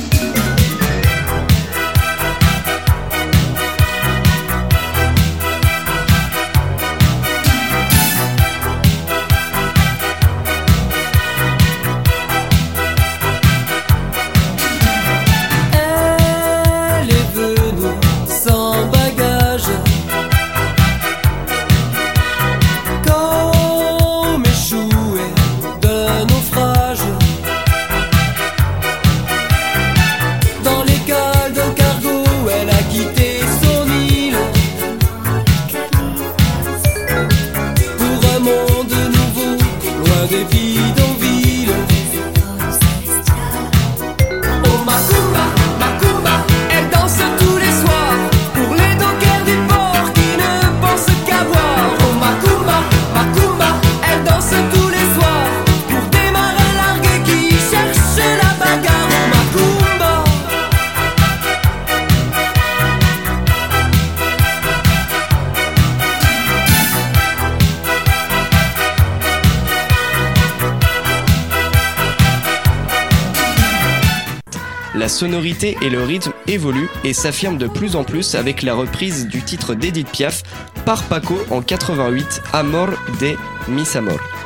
Et 75.38 75.88
le 75.88 76.02
rythme 76.02 76.32
évoluent 76.48 76.88
et 77.04 77.12
s'affirment 77.12 77.58
de 77.58 77.68
plus 77.68 77.94
en 77.94 78.02
plus 78.02 78.34
avec 78.34 78.62
la 78.62 78.74
reprise 78.74 79.28
du 79.28 79.40
titre 79.42 79.74
d'Edith 79.74 80.10
Piaf 80.10 80.42
par 80.84 81.04
Paco 81.04 81.38
en 81.50 81.62
88, 81.62 82.42
Amor 82.52 82.88
de 83.20 83.36
Mis 83.68 83.96
Amor. 83.96 84.37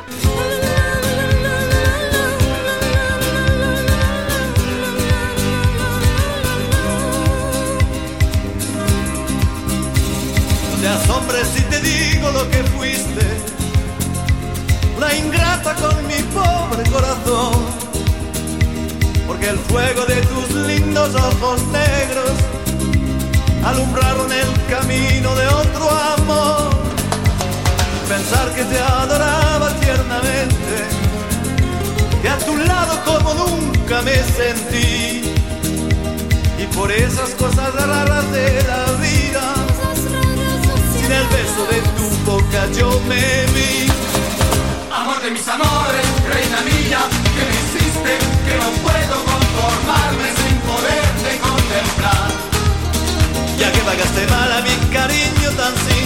Te 28.65 28.79
adoraba 28.79 29.71
tiernamente, 29.81 30.75
que 32.21 32.29
a 32.29 32.39
tu 32.39 32.57
lado 32.57 33.03
como 33.05 33.35
nunca 33.35 34.03
me 34.03 34.15
sentí, 34.39 35.35
y 36.59 36.67
por 36.77 36.91
esas 36.93 37.31
cosas 37.31 37.75
raras 37.75 38.31
de 38.33 38.63
la 38.63 38.85
vida 39.01 39.55
sin 40.93 41.11
el 41.11 41.27
beso 41.27 41.63
de 41.73 41.81
tu 41.97 42.31
boca 42.31 42.61
yo 42.79 42.89
me 43.09 43.47
vi. 43.55 43.91
Amor 44.93 45.21
de 45.23 45.31
mis 45.31 45.49
amores, 45.49 46.07
reina 46.33 46.61
mía, 46.61 47.01
que 47.35 47.43
me 47.49 47.55
hiciste, 47.63 48.13
que 48.47 48.55
no 48.63 48.69
puedo 48.87 49.17
conformarme 49.33 50.29
sin 50.41 50.57
poderte 50.71 51.31
contemplar. 51.49 52.31
Ya 53.59 53.73
que 53.73 53.81
pagaste 53.81 54.27
mal 54.29 54.53
a 54.53 54.61
mi 54.61 54.75
cariño 54.93 55.51
tan 55.57 55.75
lo 55.75 56.02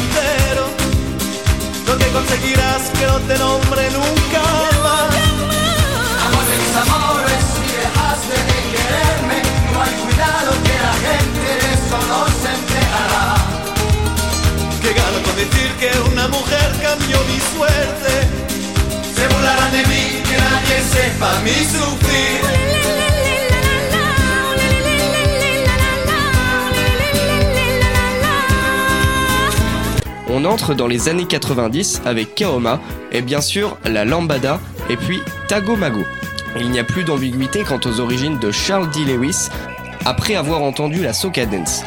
que 2.06 2.12
conseguirás 2.12 2.82
que 2.90 3.06
no 3.06 3.18
te 3.20 3.38
nombre 3.38 3.90
nunca 3.90 4.42
más. 4.84 5.14
Amor 6.26 6.44
de 6.50 6.56
mis 6.62 6.74
amores, 6.84 7.42
si 7.54 7.66
dejaste 7.84 8.36
de 8.48 8.58
quererme, 8.72 9.38
no 9.72 9.82
hay 9.82 9.94
cuidado 10.04 10.50
que 10.66 10.76
la 10.86 10.94
gente 11.06 11.46
de 11.60 11.68
eso 11.76 11.98
no 12.12 12.20
se 12.40 12.48
enterará. 12.58 13.34
Que 14.82 14.92
gano 14.92 15.18
con 15.24 15.34
decir 15.36 15.70
que 15.80 15.90
una 16.12 16.28
mujer 16.28 16.68
cambió 16.80 17.18
mi 17.30 17.38
suerte. 17.52 18.12
Se 19.16 19.26
burlarán 19.28 19.72
de 19.72 19.82
mí, 19.86 20.22
que 20.28 20.36
nadie 20.38 20.76
sepa 20.92 21.30
mi 21.44 21.58
sufrir. 21.74 23.05
On 30.38 30.44
entre 30.44 30.74
dans 30.74 30.86
les 30.86 31.08
années 31.08 31.24
90 31.24 32.02
avec 32.04 32.34
Kaoma 32.34 32.78
et 33.10 33.22
bien 33.22 33.40
sûr 33.40 33.78
la 33.86 34.04
Lambada 34.04 34.60
et 34.90 34.98
puis 34.98 35.22
Tago 35.48 35.76
Mago. 35.76 36.04
Il 36.60 36.68
n'y 36.70 36.78
a 36.78 36.84
plus 36.84 37.04
d'ambiguïté 37.04 37.62
quant 37.62 37.80
aux 37.86 38.00
origines 38.00 38.38
de 38.38 38.50
Charles 38.50 38.90
D. 38.90 39.06
Lewis 39.06 39.48
après 40.04 40.34
avoir 40.34 40.60
entendu 40.60 41.02
la 41.02 41.14
soca 41.14 41.46
dance. 41.46 41.84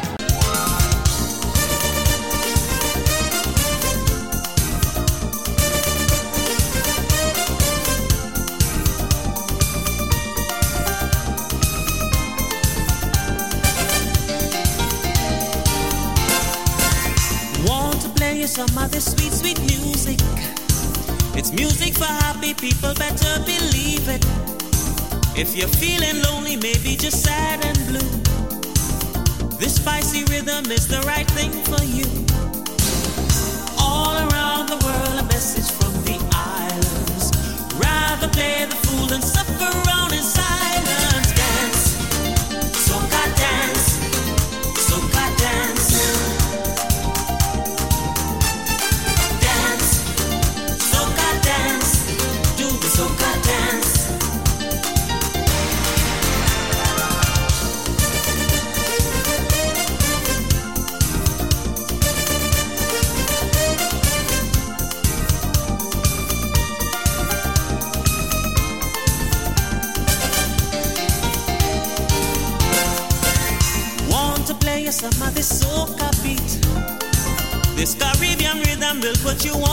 Rhythm 79.44 79.52
will 79.52 79.60
put 79.60 79.64
you 79.64 79.64
on 79.64 79.69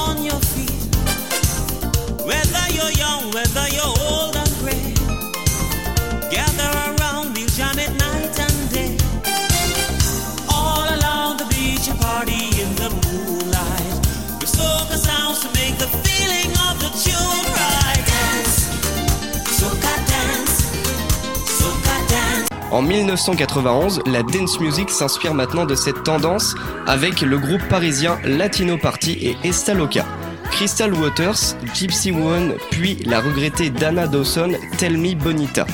En 22.78 22.84
1991, 22.84 24.02
la 24.06 24.22
dance 24.22 24.60
music 24.60 24.92
s'inspire 24.92 25.34
maintenant 25.34 25.66
de 25.66 25.74
cette 25.74 26.04
tendance 26.04 26.54
avec 26.86 27.22
le 27.22 27.40
groupe 27.40 27.68
parisien 27.70 28.20
Latino 28.24 28.78
Party 28.78 29.18
et 29.20 29.36
Estaloca. 29.44 30.06
Crystal 30.52 30.94
Waters, 30.94 31.56
Gypsy 31.74 32.12
One, 32.12 32.54
puis 32.70 33.00
la 33.04 33.20
regrettée 33.20 33.72
Dana 33.72 34.06
Dawson, 34.06 34.52
Tell 34.78 34.96
Me 34.96 35.16
Bonita. 35.16 35.66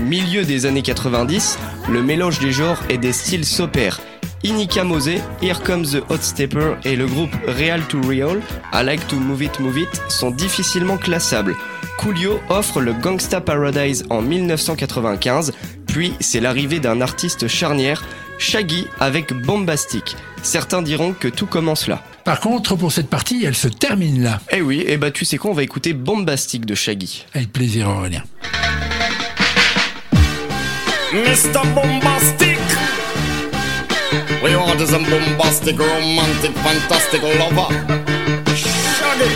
Milieu 0.00 0.44
des 0.44 0.64
années 0.64 0.80
90, 0.80 1.58
le 1.90 2.02
mélange 2.02 2.38
des 2.38 2.52
genres 2.52 2.82
et 2.88 2.96
des 2.96 3.12
styles 3.12 3.44
s'opère. 3.44 4.00
Inika 4.42 4.82
Mose, 4.82 5.20
Here 5.42 5.60
Comes 5.62 5.84
the 5.84 6.02
Hot 6.08 6.22
Stepper 6.22 6.76
et 6.86 6.96
le 6.96 7.06
groupe 7.06 7.36
Real 7.46 7.82
to 7.82 8.00
Real, 8.08 8.40
I 8.72 8.82
Like 8.82 9.06
to 9.08 9.16
Move 9.16 9.42
It 9.42 9.60
Move 9.60 9.80
It 9.80 10.02
sont 10.08 10.30
difficilement 10.30 10.96
classables. 10.96 11.54
Coolio 11.98 12.40
offre 12.48 12.80
le 12.80 12.94
Gangsta 12.94 13.42
Paradise 13.42 14.06
en 14.08 14.22
1995, 14.22 15.52
puis 15.96 16.12
c'est 16.20 16.40
l'arrivée 16.40 16.78
d'un 16.78 17.00
artiste 17.00 17.48
charnière, 17.48 18.04
Shaggy 18.36 18.86
avec 19.00 19.32
Bombastic. 19.32 20.14
Certains 20.42 20.82
diront 20.82 21.14
que 21.14 21.26
tout 21.26 21.46
commence 21.46 21.86
là. 21.86 22.02
Par 22.22 22.40
contre, 22.40 22.76
pour 22.76 22.92
cette 22.92 23.08
partie, 23.08 23.46
elle 23.46 23.54
se 23.54 23.66
termine 23.66 24.22
là. 24.22 24.42
Eh 24.52 24.60
oui, 24.60 24.84
et 24.86 24.98
bah 24.98 25.10
tu 25.10 25.24
sais 25.24 25.38
quoi, 25.38 25.52
on 25.52 25.54
va 25.54 25.62
écouter 25.62 25.94
Bombastic 25.94 26.66
de 26.66 26.74
Shaggy. 26.74 27.24
Avec 27.32 27.50
plaisir, 27.50 27.88
Aurélien. 27.88 28.22
Mr. 31.14 31.62
Bombastic. 31.74 32.58
We 34.44 34.54
want 34.54 34.78
is 34.78 34.92
a 34.92 34.98
bombastic, 34.98 35.78
romantic, 35.78 36.52
fantastic 36.58 37.22
lover. 37.22 37.74
Shaggy. 38.54 39.32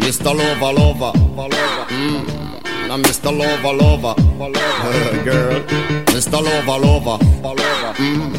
Mr. 0.00 0.32
Lover, 0.32 0.72
lover. 0.72 1.12
Mm. 1.90 2.37
Now 2.88 2.96
Mr. 2.96 3.30
Lover, 3.30 3.74
lover. 3.74 4.14
Girl. 5.22 5.60
Mr. 6.06 6.40
Lover, 6.42 6.78
lover. 6.86 7.18
Mm. 7.98 8.32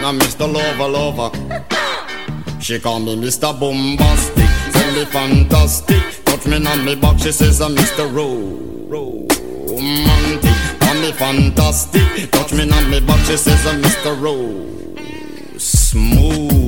Now 0.00 0.12
Mr. 0.12 0.46
Lover, 0.46 0.88
lover. 0.88 1.30
She 2.60 2.78
call 2.78 3.00
me 3.00 3.16
Mr. 3.16 3.58
Bombastic. 3.58 4.48
Tell 4.72 4.92
me 4.94 5.04
fantastic. 5.04 6.24
Touch 6.24 6.46
me 6.46 6.64
on 6.64 6.84
me 6.84 6.94
back. 6.94 7.18
She 7.18 7.32
says 7.32 7.60
I'm 7.60 7.74
Mr. 7.74 8.06
Romantic. 8.88 10.54
Call 10.78 10.94
me 11.00 11.10
fantastic. 11.10 12.30
Touch 12.30 12.52
me 12.52 12.70
on 12.70 12.90
me 12.90 13.00
back. 13.00 13.18
She 13.26 13.36
says 13.36 13.66
I'm 13.66 13.82
Mr. 13.82 14.14
Rose. 14.22 15.60
Smooth. 15.60 16.67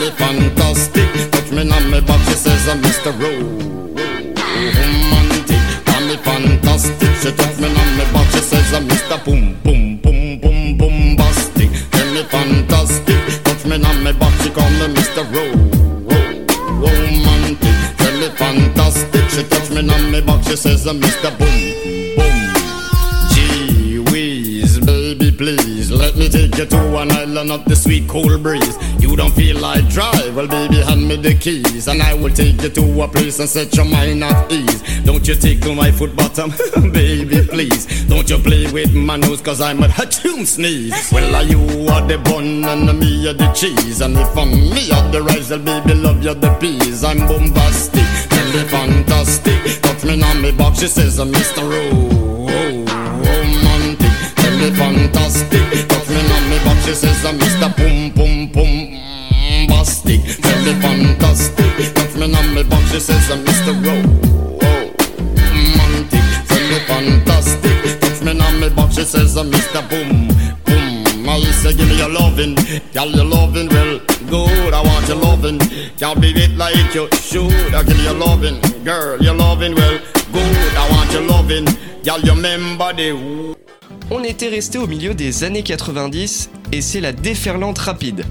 Me 0.00 0.10
fantastic. 0.12 1.30
Touch 1.30 1.50
me 1.52 1.60
on 1.70 1.90
my 1.90 2.00
back, 2.00 2.20
she 2.28 2.32
says 2.34 2.66
I'm 2.68 2.80
Mr. 2.80 3.12
Romantic. 3.20 3.60
Tell 5.84 6.04
me 6.06 6.16
fantastic. 6.16 7.10
She 7.20 7.30
touch 7.36 7.58
me 7.58 7.66
on 7.66 7.96
my 7.98 8.04
back, 8.12 8.30
she 8.32 8.38
says 8.40 8.72
I'm 8.72 8.88
Mr. 8.88 9.22
Boom, 9.24 9.58
boom, 9.62 9.98
boom, 9.98 10.38
boom, 10.40 10.78
bombastic. 10.78 11.70
Tell 11.90 12.10
me 12.14 12.22
fantastic. 12.22 13.42
Touch 13.44 13.64
me 13.66 13.74
on 13.84 14.02
my 14.02 14.12
back, 14.12 14.32
she 14.42 14.48
call 14.50 14.70
me 14.70 14.86
Mr. 14.94 15.22
Ro- 15.34 15.68
Romantic. 16.80 17.76
Tell 17.98 18.16
me 18.20 18.28
fantastic. 18.36 19.28
She 19.28 19.42
touch 19.44 19.68
me 19.70 19.80
on 19.80 20.10
my 20.10 20.20
back, 20.22 20.42
she 20.44 20.56
says 20.56 20.86
I'm 20.86 20.98
Mr. 20.98 21.30
Boom, 21.38 21.48
boom. 21.84 21.89
You 26.60 26.66
to 26.66 26.98
an 26.98 27.10
island 27.12 27.50
of 27.50 27.64
the 27.64 27.74
sweet 27.74 28.06
cool 28.06 28.36
breeze. 28.38 28.76
You 29.02 29.16
don't 29.16 29.32
feel 29.32 29.58
like 29.58 29.88
drive? 29.88 30.36
Well, 30.36 30.46
baby, 30.46 30.76
hand 30.82 31.08
me 31.08 31.16
the 31.16 31.34
keys, 31.34 31.88
and 31.88 32.02
I 32.02 32.12
will 32.12 32.34
take 32.34 32.60
you 32.60 32.68
to 32.68 33.02
a 33.02 33.08
place 33.08 33.38
and 33.38 33.48
set 33.48 33.74
your 33.76 33.86
mind 33.86 34.22
at 34.22 34.52
ease. 34.52 34.82
Don't 35.04 35.26
you 35.26 35.34
tickle 35.36 35.74
my 35.74 35.90
foot 35.90 36.14
bottom, 36.14 36.50
baby, 36.92 37.42
please. 37.46 38.04
Don't 38.06 38.28
you 38.28 38.38
play 38.38 38.70
with 38.72 38.94
my 38.94 39.16
nose, 39.16 39.40
cause 39.40 39.60
I'm 39.62 39.82
a 39.82 39.88
hatchoon 39.88 40.44
sneeze. 40.46 41.10
Well, 41.10 41.34
are 41.34 41.42
you 41.42 41.60
are 41.88 42.06
the 42.06 42.18
bun 42.18 42.64
and 42.64 42.98
me 42.98 43.28
are 43.28 43.32
the 43.32 43.50
cheese, 43.52 44.02
and 44.02 44.16
if 44.18 44.36
I'm 44.36 44.50
me 44.50 44.90
are 44.92 45.10
the 45.10 45.22
rice, 45.22 45.50
well, 45.50 45.60
baby, 45.60 45.94
love 45.94 46.22
you 46.22 46.34
the 46.34 46.52
peas. 46.60 47.04
I'm 47.04 47.20
bombastic, 47.26 48.02
me 48.52 48.62
fantastic. 48.68 49.80
Touch 49.82 50.04
me 50.04 50.22
on 50.22 50.42
me 50.42 50.52
box, 50.52 50.80
she 50.80 50.88
says 50.88 51.18
I'm 51.18 51.32
Mr. 51.32 51.62
Ro- 51.62 52.44
romantic. 53.24 54.34
Tell 54.36 54.58
me 54.58 54.70
fantastic. 54.76 55.99
She 56.84 56.94
says 56.94 57.24
I'm 57.24 57.38
Mr. 57.38 57.68
Boom 57.76 58.10
Boom 58.10 58.48
Boom 58.52 58.98
Bastic. 59.68 60.20
Tell 60.40 60.60
me 60.64 60.72
fantastic. 60.80 61.94
Touch 61.94 62.14
me 62.16 62.34
on 62.34 62.54
me 62.54 62.62
back, 62.62 62.86
she 62.88 63.00
says 63.00 63.30
I'm 63.30 63.44
Mr. 63.44 63.72
Romantic. 63.84 64.20
Me 66.70 66.78
fantastic. 66.86 68.00
Touch 68.00 68.22
me 68.22 68.40
on 68.40 68.60
me 68.60 68.68
back, 68.70 68.92
she 68.92 69.04
says 69.04 69.36
I'm 69.36 69.50
Mr. 69.50 69.82
Boom 69.88 70.28
Boom. 70.64 71.28
I 71.28 71.40
say 71.62 71.72
give 71.74 71.88
me 71.88 71.96
your 71.98 72.08
loving, 72.08 72.54
girl 72.92 73.08
your 73.08 73.24
loving 73.24 73.68
well 73.68 74.00
good. 74.28 74.72
I 74.74 74.82
want 74.82 75.06
your 75.06 75.18
loving, 75.18 75.58
can't 75.98 76.20
be 76.20 76.30
it 76.30 76.56
like 76.56 76.94
you 76.94 77.08
should. 77.12 77.74
I 77.74 77.82
give 77.82 77.98
you 77.98 78.12
loving, 78.12 78.60
girl 78.84 79.20
your 79.22 79.34
loving 79.34 79.74
well 79.74 79.98
good. 80.32 80.74
I 80.76 80.88
want 80.90 81.12
your 81.12 81.22
loving, 81.22 81.66
girl 82.04 82.20
you 82.20 82.32
remember 82.32 82.92
the 82.94 83.56
On 84.12 84.24
était 84.24 84.48
resté 84.48 84.76
au 84.76 84.88
milieu 84.88 85.14
des 85.14 85.44
années 85.44 85.62
90 85.62 86.50
et 86.72 86.80
c'est 86.80 87.00
la 87.00 87.12
déferlante 87.12 87.78
rapide. 87.78 88.24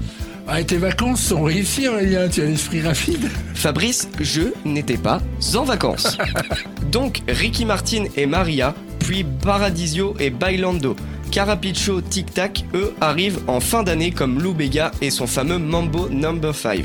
Ah, 0.46 0.62
tes 0.62 0.76
vacances 0.76 1.22
sont 1.22 1.42
réussies, 1.42 1.88
Aurélien. 1.88 2.28
Tu 2.28 2.42
as 2.42 2.44
l'esprit 2.44 2.82
rapide? 2.82 3.30
Fabrice, 3.54 4.08
je 4.20 4.52
n'étais 4.66 4.98
pas 4.98 5.22
en 5.54 5.64
vacances. 5.64 6.18
Donc 6.92 7.22
Ricky 7.28 7.64
Martin 7.64 8.04
et 8.16 8.26
Maria, 8.26 8.74
puis 8.98 9.24
Paradisio 9.24 10.14
et 10.18 10.28
Bailando. 10.28 10.96
Carapicho, 11.30 12.02
Tic 12.02 12.34
Tac, 12.34 12.64
eux, 12.74 12.92
arrivent 13.00 13.40
en 13.46 13.60
fin 13.60 13.82
d'année 13.82 14.10
comme 14.10 14.42
Lou 14.42 14.52
Bega 14.52 14.90
et 15.00 15.10
son 15.10 15.26
fameux 15.26 15.58
Mambo 15.58 16.08
Number 16.10 16.54
5. 16.54 16.84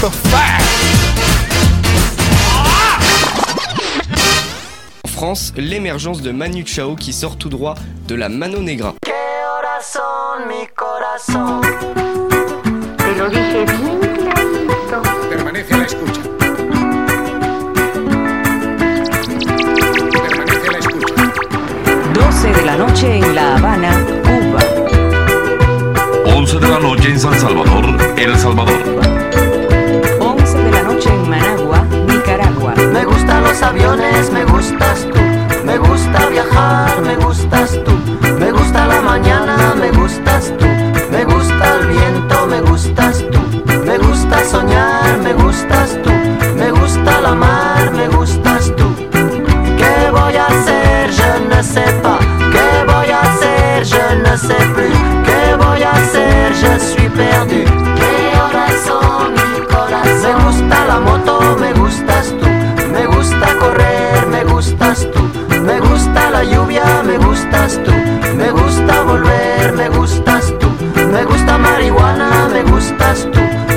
En 0.00 0.10
France, 5.08 5.52
l'émergence 5.56 6.22
de 6.22 6.30
Manu 6.30 6.64
Chao 6.64 6.94
qui 6.94 7.12
sort 7.12 7.36
tout 7.36 7.48
droit 7.48 7.74
de 8.06 8.14
la 8.14 8.28
Mano 8.28 8.60
Negra. 8.60 8.94
Permanece 15.28 15.76
la 15.76 15.84
escucha. 15.84 16.20
Permanece 20.12 20.70
la 20.70 20.78
escucha. 20.78 21.12
12 22.14 22.52
de 22.52 22.62
la 22.64 22.76
noche 22.76 23.16
en 23.16 23.34
La 23.34 23.56
Habana, 23.56 23.90
Cuba. 24.22 24.60
11 26.36 26.58
de 26.60 26.68
la 26.68 26.78
noche 26.78 27.10
en 27.10 27.18
San 27.18 27.34
Salvador, 27.40 27.84
El 28.16 28.38
Salvador. 28.38 28.97
Me 33.96 34.44
gustas 34.44 35.06
tú. 35.06 35.18
Me 35.64 35.78
gusta 35.78 36.28
viajar, 36.28 37.00
me 37.02 37.16
gustas 37.16 37.78
tú. 37.84 37.92
Me 38.38 38.50
gusta 38.52 38.86
la 38.86 39.00
mañana, 39.00 39.74
me 39.74 39.90
gustas 39.90 40.52
tú. 40.58 40.66
Me 41.10 41.24
gusta 41.24 41.78
el 41.80 41.86
viento, 41.88 42.46
me 42.46 42.60
gustas 42.60 43.24
tú. 43.30 43.40
Me 43.86 43.98
gusta 43.98 44.44
soñar, 44.44 45.18
me 45.22 45.32
gustas 45.32 45.96
tú. 46.02 46.10
Me 46.56 46.70
gusta 46.70 47.20
la 47.20 47.34
mar, 47.34 47.90
me 47.92 48.08
gustas 48.08 48.72
tú. 48.76 48.94
¿Qué 49.78 50.10
voy 50.10 50.36
a 50.36 50.46
hacer? 50.46 51.10
Je 51.10 51.48
ne 51.48 51.62
sais 51.62 51.92
pas. 52.02 52.18
¿Qué 52.52 52.84
voy 52.86 53.10
a 53.10 53.20
hacer? 53.20 53.84
Je 53.84 54.16
ne 54.22 54.36
sais 54.36 54.66
plus. 54.74 54.98
¿Qué 55.24 55.56
voy 55.56 55.82
a 55.82 55.92
hacer? 55.92 56.52
Je 56.54 56.78
suis 56.78 57.08
perdu. 57.08 57.87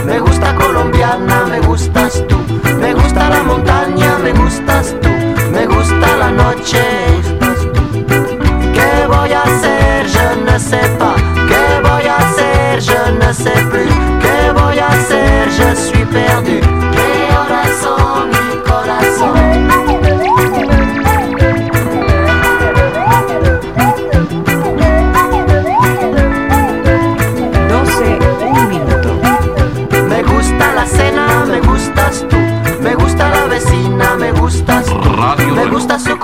Me 0.05 0.19
gusta 0.19 0.55
colombiana, 0.55 1.45
me 1.45 1.59
gustas 1.59 2.23
tú. 2.27 2.37
Me 2.79 2.93
gusta 2.93 3.29
la 3.29 3.43
montaña, 3.43 4.17
me 4.23 4.31
gustas 4.33 4.95
tú. 5.01 5.09
Me 5.51 5.65
gusta 5.65 6.17
la 6.17 6.31
noche. 6.31 6.81
¿Qué 8.73 9.07
voy 9.07 9.31
a 9.31 9.41
hacer? 9.41 9.81
Sais 10.61 11.00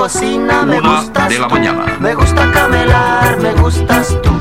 cocina, 0.08 0.64
me 0.66 0.80
Una 0.80 1.02
gustas 1.02 1.30
de 1.30 1.40
la 1.40 1.48
tú. 1.48 1.56
mañana. 1.56 1.98
Me 2.00 2.16
gusta 2.16 2.52
camelar, 2.54 3.38
me 3.42 3.54
gustas 3.56 4.16
tú. 4.24 4.37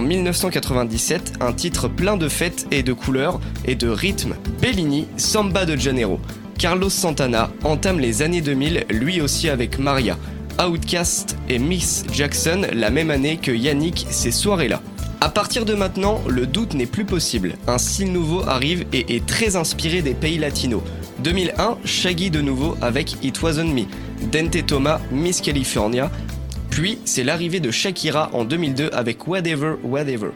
En 0.00 0.02
1997 0.02 1.34
un 1.40 1.52
titre 1.52 1.86
plein 1.86 2.16
de 2.16 2.30
fêtes 2.30 2.66
et 2.70 2.82
de 2.82 2.94
couleurs 2.94 3.38
et 3.66 3.74
de 3.74 3.86
rythme. 3.86 4.34
Bellini, 4.62 5.06
Samba 5.18 5.66
de 5.66 5.76
Janeiro. 5.76 6.18
Carlos 6.58 6.88
Santana 6.88 7.50
entame 7.64 8.00
les 8.00 8.22
années 8.22 8.40
2000 8.40 8.86
lui 8.88 9.20
aussi 9.20 9.50
avec 9.50 9.78
Maria. 9.78 10.16
Outcast 10.58 11.36
et 11.50 11.58
Miss 11.58 12.04
Jackson 12.14 12.62
la 12.72 12.88
même 12.88 13.10
année 13.10 13.36
que 13.36 13.50
Yannick 13.50 14.06
ces 14.08 14.30
soirées-là. 14.30 14.80
À 15.20 15.28
partir 15.28 15.66
de 15.66 15.74
maintenant, 15.74 16.22
le 16.26 16.46
doute 16.46 16.72
n'est 16.72 16.86
plus 16.86 17.04
possible. 17.04 17.56
Un 17.66 17.76
style 17.76 18.10
nouveau 18.10 18.42
arrive 18.48 18.86
et 18.94 19.16
est 19.16 19.26
très 19.26 19.56
inspiré 19.56 20.00
des 20.00 20.14
pays 20.14 20.38
latinos. 20.38 20.80
2001, 21.18 21.76
Shaggy 21.84 22.30
de 22.30 22.40
nouveau 22.40 22.74
avec 22.80 23.22
It 23.22 23.42
Wasn't 23.42 23.66
Me. 23.66 23.84
Dente 24.32 24.64
Thomas, 24.66 25.02
Miss 25.12 25.42
California. 25.42 26.10
Puis, 26.70 26.98
c'est 27.04 27.24
l'arrivée 27.24 27.60
de 27.60 27.70
Shakira 27.70 28.30
en 28.32 28.44
2002 28.44 28.90
avec 28.92 29.26
Whatever, 29.26 29.74
Whatever. 29.82 30.30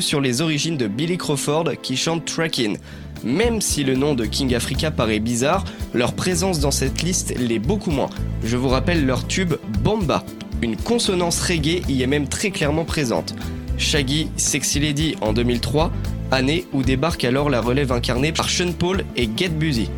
Sur 0.00 0.20
les 0.20 0.40
origines 0.40 0.76
de 0.76 0.86
Billy 0.86 1.18
Crawford 1.18 1.72
qui 1.82 1.96
chante 1.96 2.24
Trackin'. 2.24 2.76
Même 3.24 3.60
si 3.60 3.84
le 3.84 3.94
nom 3.94 4.14
de 4.14 4.24
King 4.24 4.54
Africa 4.54 4.90
paraît 4.90 5.20
bizarre, 5.20 5.64
leur 5.94 6.14
présence 6.14 6.60
dans 6.60 6.70
cette 6.70 7.02
liste 7.02 7.34
l'est 7.38 7.58
beaucoup 7.58 7.90
moins. 7.90 8.10
Je 8.44 8.56
vous 8.56 8.68
rappelle 8.68 9.04
leur 9.04 9.26
tube 9.26 9.54
Bomba. 9.80 10.24
Une 10.62 10.76
consonance 10.76 11.40
reggae 11.40 11.82
y 11.88 12.02
est 12.02 12.06
même 12.06 12.28
très 12.28 12.50
clairement 12.50 12.84
présente. 12.84 13.34
Shaggy, 13.78 14.28
Sexy 14.36 14.80
Lady 14.80 15.16
en 15.20 15.32
2003, 15.32 15.92
année 16.30 16.66
où 16.72 16.82
débarque 16.82 17.24
alors 17.24 17.50
la 17.50 17.60
relève 17.60 17.92
incarnée 17.92 18.32
par 18.32 18.48
Sean 18.48 18.72
Paul 18.72 19.04
et 19.16 19.28
Get 19.36 19.50
Busy. 19.50 19.88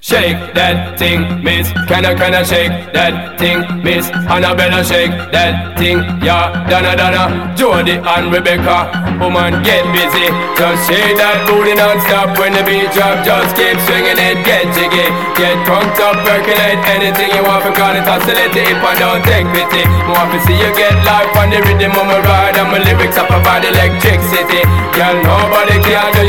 Shake 0.00 0.56
that 0.56 0.96
thing, 0.96 1.44
miss. 1.44 1.68
Can 1.84 2.08
I, 2.08 2.16
can 2.16 2.32
I 2.32 2.40
shake 2.40 2.72
that 2.96 3.36
thing, 3.36 3.60
miss? 3.84 4.08
Annabella, 4.32 4.80
shake 4.80 5.12
that 5.28 5.76
thing, 5.76 6.00
yeah. 6.24 6.64
Donna, 6.72 6.96
Donna, 6.96 7.52
Jody 7.52 8.00
and 8.00 8.32
Rebecca. 8.32 8.88
Woman, 9.20 9.60
get 9.60 9.84
busy. 9.92 10.32
Just 10.56 10.88
shake 10.88 11.20
that 11.20 11.44
booty 11.44 11.76
non-stop 11.76 12.32
when 12.40 12.56
the 12.56 12.64
beat 12.64 12.88
drop. 12.96 13.20
Just 13.28 13.52
keep 13.52 13.76
swinging 13.84 14.16
it, 14.16 14.40
get 14.40 14.72
jiggy. 14.72 15.04
Get 15.36 15.60
crunked 15.68 16.00
up, 16.00 16.16
percolate 16.24 16.80
anything 16.88 17.36
you 17.36 17.44
want. 17.44 17.68
Because 17.68 18.00
it's 18.00 18.08
oscillating 18.08 18.72
if 18.72 18.80
I 18.80 18.96
don't 18.96 19.20
take 19.28 19.44
pity. 19.52 19.84
More 20.08 20.24
to 20.32 20.38
see 20.48 20.56
you 20.56 20.72
get 20.80 20.96
life 21.04 21.28
on 21.36 21.52
the 21.52 21.60
rhythm 21.60 21.92
of 21.92 22.08
my 22.08 22.24
ride. 22.24 22.56
And 22.56 22.72
my 22.72 22.80
lyrics 22.80 23.20
up 23.20 23.28
about 23.28 23.68
electricity. 23.68 24.64
Girl, 24.96 25.16
nobody 25.20 25.76
can 25.84 26.08
do 26.16 26.24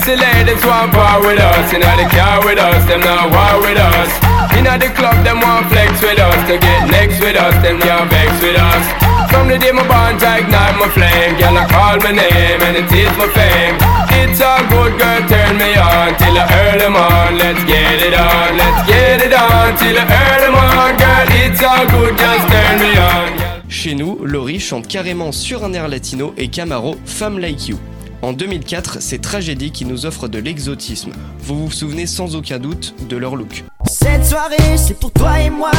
Sexy 0.00 0.16
ladies 0.16 0.64
want 0.64 0.92
part 0.92 1.20
with 1.20 1.36
us. 1.36 1.72
In 1.76 1.80
the 1.84 2.08
car 2.08 2.40
with 2.40 2.56
us, 2.56 2.88
them 2.88 3.00
not 3.04 3.28
war 3.28 3.60
with 3.60 3.76
us. 3.76 4.08
In 4.56 4.64
the 4.64 4.88
club, 4.96 5.12
them 5.28 5.44
want 5.44 5.68
flex 5.68 6.00
with 6.00 6.18
us. 6.18 6.40
To 6.48 6.56
get 6.56 6.88
next 6.88 7.20
with 7.20 7.36
us, 7.36 7.52
them 7.60 7.76
can't 7.78 8.08
vex 8.08 8.32
with 8.40 8.56
us. 8.56 8.84
From 9.28 9.48
the 9.48 9.58
day 9.58 9.72
my 9.72 9.84
bond, 9.84 10.16
ignite 10.16 10.80
my 10.80 10.88
flame. 10.88 11.36
Girl, 11.36 11.52
I 11.52 11.68
call 11.68 12.00
my 12.00 12.16
name 12.16 12.60
and 12.64 12.80
it 12.80 12.88
is 12.88 13.12
my 13.20 13.28
fame. 13.28 13.76
It's 14.16 14.40
a 14.40 14.64
good 14.72 14.96
girl, 14.96 15.20
turn 15.28 15.60
me 15.60 15.76
on 15.76 16.16
till 16.16 16.32
I 16.32 16.48
earn 16.48 16.78
them 16.80 16.96
on. 16.96 17.36
Let's 17.36 17.60
get 17.68 18.00
it 18.00 18.16
on, 18.16 18.56
let's 18.56 18.80
get 18.88 19.20
it 19.20 19.34
on 19.36 19.76
till 19.76 20.00
I 20.00 20.04
earn 20.08 20.40
them 20.48 20.56
on. 20.56 20.96
Girl, 20.96 21.28
it's 21.44 21.60
all 21.60 21.84
good, 21.92 22.16
just 22.16 22.48
turn 22.48 22.76
me 22.80 22.96
on. 22.96 23.68
Chez 23.68 23.94
nous, 23.94 24.16
Laurie 24.24 24.60
chante 24.60 24.88
carrément 24.88 25.30
sur 25.30 25.62
un 25.62 25.74
air 25.74 25.88
latino 25.88 26.32
et 26.38 26.48
Camaro 26.48 26.96
Femme 27.04 27.38
Like 27.38 27.68
You. 27.68 27.76
En 28.22 28.34
2004, 28.34 28.98
c'est 29.00 29.22
Tragédie 29.22 29.70
qui 29.70 29.86
nous 29.86 30.04
offre 30.04 30.28
de 30.28 30.38
l'exotisme. 30.38 31.12
Vous 31.38 31.66
vous 31.66 31.70
souvenez 31.70 32.06
sans 32.06 32.36
aucun 32.36 32.58
doute 32.58 32.94
de 33.08 33.16
leur 33.16 33.34
look. 33.34 33.64
Cette 33.86 34.26
soirée, 34.26 34.76
c'est 34.76 34.98
pour 34.98 35.10
toi 35.12 35.40
et 35.40 35.48
moi. 35.48 35.70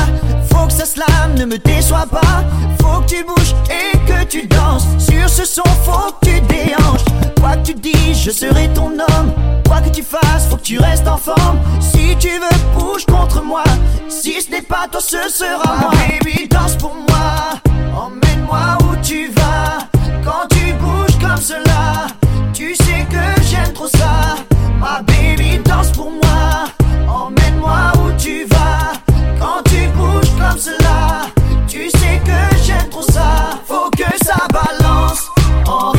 Faut 0.51 0.65
que 0.65 0.73
ça 0.73 0.85
slame, 0.85 1.35
ne 1.37 1.45
me 1.45 1.59
déçois 1.59 2.07
pas. 2.07 2.43
Faut 2.81 3.01
que 3.01 3.09
tu 3.09 3.23
bouges 3.23 3.53
et 3.69 3.95
que 4.07 4.23
tu 4.25 4.47
danses. 4.47 4.85
Sur 4.97 5.29
ce 5.29 5.45
son, 5.45 5.63
faut 5.83 6.11
que 6.19 6.29
tu 6.29 6.41
déhanches. 6.41 7.05
Quoi 7.39 7.57
que 7.57 7.67
tu 7.67 7.73
dis, 7.75 8.15
je 8.15 8.31
serai 8.31 8.69
ton 8.73 8.87
homme. 8.87 9.33
Quoi 9.67 9.81
que 9.81 9.89
tu 9.89 10.01
fasses, 10.01 10.47
faut 10.49 10.57
que 10.57 10.63
tu 10.63 10.79
restes 10.79 11.07
en 11.07 11.17
forme. 11.17 11.59
Si 11.79 12.15
tu 12.19 12.29
veux, 12.29 12.79
bouge 12.79 13.05
contre 13.05 13.43
moi. 13.43 13.63
Si 14.09 14.41
ce 14.41 14.49
n'est 14.49 14.63
pas 14.63 14.87
toi, 14.91 14.99
ce 14.99 15.29
sera 15.29 15.77
moi. 15.79 15.91
Baby, 15.91 16.47
danse 16.47 16.75
pour 16.75 16.95
moi. 16.95 17.61
Emmène-moi 17.95 18.77
où 18.81 18.95
tu 19.03 19.29
vas. 19.29 19.87
Quand 20.23 20.47
tu 20.49 20.73
bouges 20.73 21.19
comme 21.19 21.41
cela, 21.41 22.07
tu 22.53 22.75
sais 22.75 23.05
que 23.09 23.41
j'aime 23.43 23.73
trop 23.73 23.87
ça. 23.87 24.35
Ma 24.79 25.01
baby, 25.01 25.59
danse 25.63 25.91
pour 25.91 26.11
moi. 26.11 26.65
Emmène-moi 27.07 27.91
où 27.97 28.11
tu 28.17 28.45
vas. 28.45 28.93
Quand 29.39 29.61
tu 29.65 29.87
bouges 29.95 30.31
comme 30.39 30.57
cela, 30.57 31.27
tu 31.67 31.89
sais 31.89 32.21
que 32.25 32.55
j'aime 32.63 32.89
trop 32.89 33.03
ça. 33.03 33.59
Faut 33.65 33.89
que 33.91 34.25
ça 34.25 34.37
balance. 34.51 35.27
En 35.65 35.93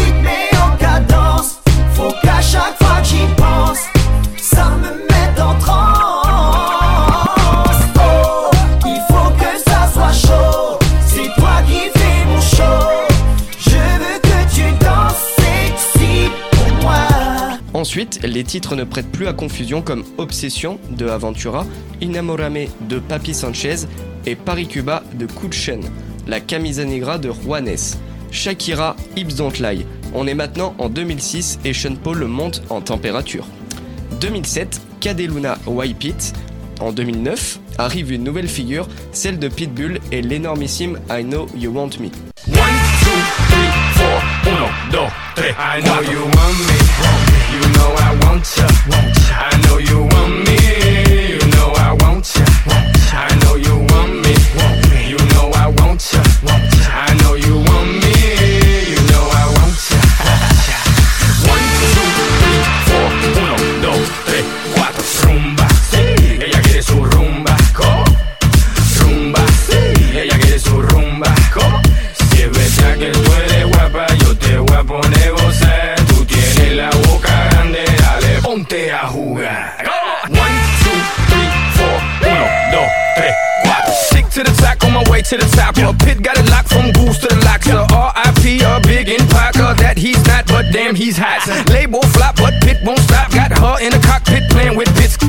les 18.23 18.45
titres 18.45 18.77
ne 18.77 18.85
prêtent 18.85 19.11
plus 19.11 19.27
à 19.27 19.33
confusion 19.33 19.83
comme 19.83 20.05
Obsession 20.19 20.79
de 20.91 21.07
Aventura, 21.07 21.67
Inamorame 22.01 22.67
de 22.89 22.99
Papi 22.99 23.35
Sanchez 23.35 23.87
et 24.27 24.35
Paris 24.35 24.67
Cuba 24.67 25.03
de 25.15 25.27
Kutchen, 25.27 25.81
La 26.27 26.41
Camisa 26.41 26.85
Negra 26.85 27.19
de 27.19 27.31
Juanes, 27.31 27.97
Shakira, 28.31 28.97
Hips 29.17 29.37
Don't 29.37 29.53
Lie. 29.61 29.87
On 30.15 30.27
est 30.27 30.35
maintenant 30.35 30.75
en 30.79 30.89
2006 30.89 31.61
et 31.65 31.73
Sean 31.73 31.97
Paul 31.97 32.25
monte 32.25 32.63
en 32.71 32.81
température. 32.81 33.47
2007, 34.21 34.81
Cadeluna 35.01 35.59
Wipe 35.67 36.05
It. 36.05 36.33
En 36.81 36.93
2009, 36.93 37.61
arrive 37.79 38.13
une 38.13 38.25
nouvelle 38.25 38.49
figure, 38.49 38.89
celle 39.13 39.39
de 39.39 39.49
Pitbull 39.49 40.01
et 40.11 40.23
l'énormissime 40.23 40.99
I 41.11 41.23
Know 41.23 41.47
You 41.57 41.73
Want 41.73 41.91
Me. 42.01 42.07
One, 42.07 42.79
two, 43.03 43.11
three, 43.49 43.71
four, 43.95 44.53
uno, 44.53 44.67
dos, 44.91 45.13
tres, 45.37 45.55
I 45.59 45.81
know 45.83 46.03
you 46.03 46.21
want 46.21 46.59
me. 46.67 47.22
You 47.53 47.61
know 47.77 47.91
I 47.99 48.17
want 48.25 48.59
ya. 48.59 48.67
I 49.33 49.61
know 49.67 49.79
you 49.79 49.99
want 50.09 50.47
me. 50.47 50.53
To 85.25 85.37
the 85.37 85.47
top. 85.57 85.77
A 85.77 85.93
pit 86.05 86.23
got 86.23 86.39
it 86.39 86.49
locked 86.51 86.69
from 86.69 86.91
goose 86.93 87.19
to 87.19 87.29
the 87.29 87.37
locks. 87.45 87.67
A 87.69 87.87
R.I.P. 87.95 88.63
a 88.63 88.81
big 88.83 89.09
impact. 89.09 89.57
Uh, 89.57 89.75
that 89.75 89.97
he's 89.97 90.25
not, 90.27 90.47
but 90.47 90.67
damn, 90.73 90.95
he's 90.95 91.17
hot. 91.17 91.47
Label 91.71 92.03
flop, 92.15 92.37
but 92.37 92.55
pit 92.63 92.79
won't 92.83 93.01
stop. 93.01 93.31
Got 93.31 93.53
her 93.59 93.77
in 93.85 93.93
the 93.93 94.01
cockpit 94.01 94.49
playing 94.51 94.77
with 94.77 94.89
bits. 94.97 95.21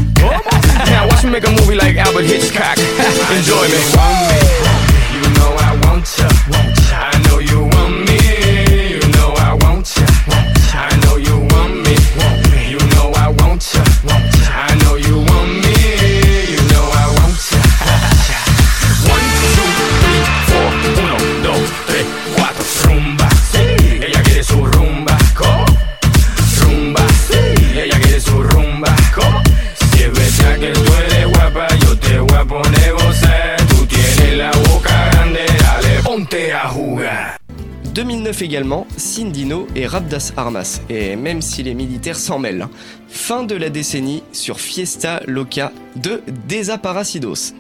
now 0.90 1.08
watch 1.08 1.24
me 1.24 1.32
make 1.32 1.48
a 1.48 1.52
movie 1.52 1.76
like 1.76 1.96
Albert 1.98 2.26
Hitchcock. 2.26 2.78
Enjoy 3.38 3.68
me. 3.70 4.73
2009 38.34 38.42
également, 38.42 38.88
Sindino 38.98 39.68
et 39.76 39.86
Rabdas 39.86 40.34
Armas, 40.38 40.82
et 40.90 41.16
même 41.16 41.42
si 41.42 41.62
les 41.62 41.74
militaires 41.76 42.18
s'en 42.18 42.40
mêlent. 42.40 42.68
Fin 43.08 43.44
de 43.44 43.56
la 43.56 43.70
décennie 43.70 44.24
sur 44.32 44.60
Fiesta 44.60 45.22
Loca 45.28 45.72
de 45.96 46.22
Desaparecidos. 46.48 47.54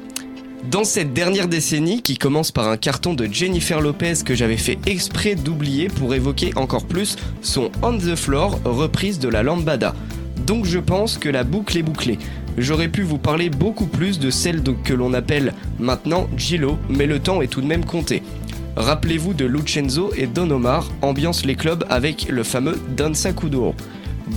Dans 0.72 0.84
cette 0.84 1.14
dernière 1.14 1.48
décennie, 1.48 2.02
qui 2.02 2.18
commence 2.18 2.52
par 2.52 2.70
un 2.70 2.78
carton 2.78 3.14
de 3.14 3.26
Jennifer 3.26 3.82
Lopez 3.82 4.24
que 4.26 4.34
j'avais 4.34 4.58
fait 4.58 4.80
exprès 4.88 5.36
d'oublier 5.36 5.90
pour 5.90 6.16
évoquer 6.16 6.54
encore 6.56 6.86
plus 6.86 7.18
son 7.42 7.70
On 7.82 7.98
the 7.98 8.16
Floor 8.16 8.60
reprise 8.66 9.20
de 9.20 9.30
la 9.30 9.44
Lambada. 9.44 9.94
Donc 10.48 10.66
je 10.66 10.80
pense 10.80 11.18
que 11.18 11.30
la 11.30 11.44
boucle 11.44 11.78
est 11.78 11.84
bouclée. 11.84 12.18
J'aurais 12.58 12.88
pu 12.88 13.02
vous 13.02 13.18
parler 13.18 13.50
beaucoup 13.50 13.88
plus 13.88 14.20
de 14.20 14.30
celle 14.30 14.62
que 14.84 14.94
l'on 14.94 15.14
appelle 15.14 15.54
maintenant 15.80 16.30
Gillo, 16.38 16.78
mais 16.90 17.08
le 17.08 17.20
temps 17.20 17.42
est 17.42 17.48
tout 17.48 17.62
de 17.62 17.68
même 17.68 17.86
compté. 17.86 18.22
Rappelez-vous 18.76 19.34
de 19.34 19.46
Lucenzo 19.46 20.12
et 20.18 20.26
Don 20.26 20.50
Omar, 20.50 20.90
ambiance 21.02 21.46
les 21.46 21.56
clubs 21.56 21.86
avec 21.90 22.28
le 22.30 22.44
fameux 22.44 22.80
Danza 22.98 23.32
Kuduro. 23.32 23.76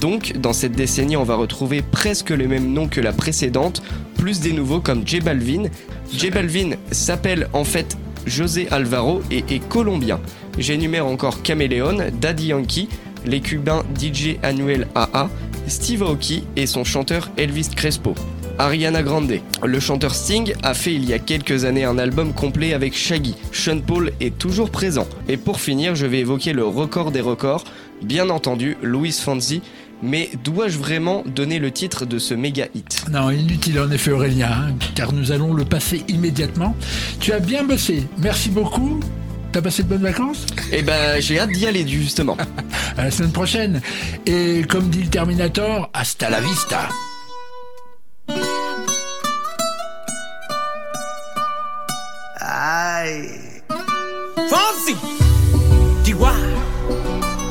Donc, 0.01 0.37
dans 0.37 0.53
cette 0.53 0.73
décennie, 0.73 1.17
on 1.17 1.25
va 1.25 1.37
retrouver 1.37 1.81
presque 1.81 2.31
les 2.31 2.47
mêmes 2.47 2.73
noms 2.73 2.89
que 2.89 3.01
la 3.01 3.13
précédente, 3.13 3.83
plus 4.19 4.41
des 4.41 4.53
nouveaux 4.53 4.81
comme 4.81 5.07
J 5.07 5.21
Balvin. 5.21 5.65
J 6.13 6.31
Balvin 6.31 6.73
s'appelle 6.91 7.49
en 7.55 7.65
fait 7.65 7.97
José 8.27 8.69
Alvaro 8.71 9.23
et 9.31 9.45
est 9.49 9.67
colombien. 9.69 10.21
J'énumère 10.59 11.07
encore 11.07 11.43
Caméléon, 11.43 11.99
Daddy 12.21 12.49
Yankee, 12.49 12.89
les 13.25 13.41
cubains 13.41 13.85
DJ 13.99 14.37
Anuel 14.43 14.87
AA, 14.95 15.31
Steve 15.67 16.03
Aoki 16.03 16.45
et 16.57 16.67
son 16.67 16.85
chanteur 16.85 17.31
Elvis 17.37 17.71
Crespo. 17.75 18.15
Ariana 18.59 19.03
Grande. 19.03 19.41
Le 19.65 19.81
chanteur 19.81 20.15
Sting 20.15 20.55
a 20.63 20.75
fait 20.75 20.95
il 20.95 21.05
y 21.05 21.13
a 21.13 21.19
quelques 21.19 21.65
années 21.65 21.85
un 21.85 21.99
album 21.99 22.33
complet 22.33 22.75
avec 22.75 22.97
Shaggy. 22.97 23.35
Sean 23.53 23.81
Paul 23.81 24.13
est 24.21 24.37
toujours 24.39 24.71
présent. 24.71 25.07
Et 25.29 25.37
pour 25.37 25.61
finir, 25.61 25.95
je 25.95 26.07
vais 26.07 26.21
évoquer 26.21 26.53
le 26.53 26.65
record 26.65 27.11
des 27.11 27.21
records, 27.21 27.65
bien 28.03 28.31
entendu, 28.31 28.77
Louis 28.83 29.13
Fonsi. 29.13 29.63
Mais 30.03 30.31
dois-je 30.45 30.79
vraiment 30.79 31.23
donner 31.27 31.59
le 31.59 31.71
titre 31.71 32.05
de 32.05 32.19
ce 32.19 32.35
méga 32.35 32.67
hit? 32.75 33.05
Non, 33.11 33.31
inutile 33.31 33.81
en 33.81 33.91
effet 33.91 34.11
Aurélien, 34.11 34.51
hein, 34.51 34.75
car 34.95 35.13
nous 35.13 35.33
allons 35.33 35.55
le 35.55 35.65
passer 35.65 36.05
immédiatement. 36.09 36.77
Tu 37.19 37.33
as 37.33 37.41
bien 37.41 37.65
bossé, 37.65 38.07
merci 38.19 38.51
beaucoup. 38.51 39.01
T'as 39.53 39.63
passé 39.63 39.83
de 39.85 39.89
bonnes 39.89 40.03
vacances? 40.03 40.45
Eh 40.71 40.83
ben, 40.83 41.19
j'ai 41.19 41.39
hâte 41.39 41.51
d'y 41.51 41.67
aller 41.67 41.87
justement. 41.89 42.37
À 42.99 43.05
la 43.05 43.11
semaine 43.11 43.33
prochaine. 43.33 43.81
Et 44.27 44.65
comme 44.69 44.89
dit 44.89 45.03
le 45.03 45.09
Terminator, 45.09 45.89
hasta 45.95 46.29
la 46.29 46.41
vista. 46.41 46.89
Ay. 53.07 53.63
Fonsi. 54.51 54.95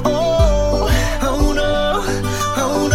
Oh, 0.04 0.90
oh 1.24 1.54
oh. 1.58 2.04
Oh. 2.58 2.92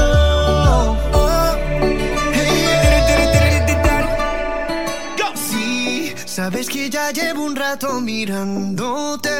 Sabes 6.27 6.69
que 6.69 6.91
ya 6.91 7.11
llevo 7.13 7.45
un 7.45 7.57
rato 7.57 8.01
mirándote. 8.01 9.31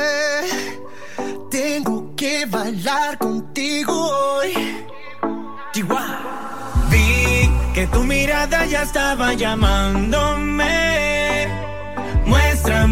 Tengo 1.51 2.15
que 2.17 2.47
bailar 2.47 3.19
contigo 3.19 3.93
hoy. 3.93 4.55
Vi 6.91 7.51
que 7.75 7.87
tu 7.87 8.03
mirada 8.05 8.65
ya 8.65 8.83
estaba 8.83 9.35
llamándome. 9.35 10.90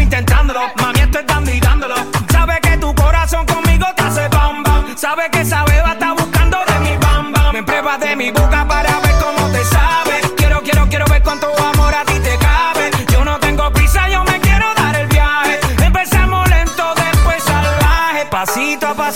Intentándolo. 0.00 0.60
Mami, 0.80 1.00
estoy 1.00 1.24
dando 1.26 1.50
y 1.50 1.60
dándolo. 1.60 1.94
Sabe 2.30 2.58
que 2.60 2.76
tu 2.78 2.94
corazón 2.94 3.46
conmigo 3.46 3.86
te 3.96 4.02
hace 4.02 4.28
bam 4.28 4.62
bam. 4.62 4.96
Sabe 4.96 5.30
que 5.30 5.40
esa 5.40 5.64
beba 5.64 5.92
está 5.92 6.12
buscando 6.12 6.58
de 6.66 6.78
mi 6.80 6.96
bam 6.96 7.32
bam. 7.32 7.52
Me 7.52 7.62
pruebas 7.62 8.00
de 8.00 8.16
mi 8.16 8.30
boca 8.30 8.66
para 8.66 9.00
ver 9.00 9.14
cómo 9.20 9.48
te 9.50 9.64
sabe. 9.64 10.20
Quiero, 10.36 10.60
quiero, 10.62 10.88
quiero 10.88 11.06
ver 11.06 11.22
cuánto 11.22 11.48
amor 11.72 11.94
a 11.94 12.04
ti 12.04 12.18
te 12.20 12.36
cabe. 12.38 12.90
Yo 13.12 13.24
no 13.24 13.38
tengo 13.38 13.70
prisa, 13.72 14.08
yo 14.08 14.24
me 14.24 14.40
quiero 14.40 14.66
dar 14.74 14.96
el 14.96 15.06
viaje. 15.08 15.60
Empezamos 15.84 16.48
lento, 16.48 16.94
después 16.96 17.42
salvaje. 17.42 18.26
Pasito 18.30 18.88
a 18.88 18.94
pasito, 18.94 19.15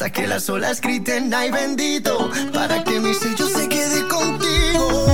Hasta 0.00 0.12
que 0.12 0.26
las 0.26 0.48
olas 0.48 0.80
griten, 0.80 1.34
ay 1.34 1.50
bendito. 1.50 2.30
Para 2.54 2.82
que 2.82 2.98
mi 3.00 3.12
sello 3.12 3.46
se 3.46 3.68
quede 3.68 4.08
contigo. 4.08 5.06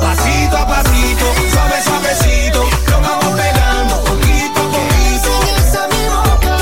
Pasito 0.00 0.56
a 0.56 0.66
pasito, 0.66 1.26
suave, 1.52 1.82
suavecito. 1.84 2.64
Nos 2.88 3.02
vamos 3.02 3.38
pegando 3.38 3.94
poquito 4.02 4.60
a 4.60 4.68
poquito. 4.72 5.30
a 5.78 5.88
mi 5.92 6.04
boca 6.08 6.56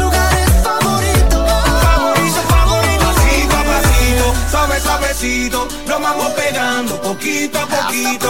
lugares 0.00 0.50
favoritos. 0.62 1.44
Favorito, 1.82 2.40
favorito. 2.50 3.06
Pasito 3.06 3.56
a 3.56 3.64
pasito, 3.64 4.50
suave, 4.50 4.80
suavecito. 4.80 5.68
Nos 5.86 6.02
vamos 6.02 6.28
pegando 6.32 7.00
poquito 7.00 7.58
a 7.58 7.66
poquito. 7.66 8.29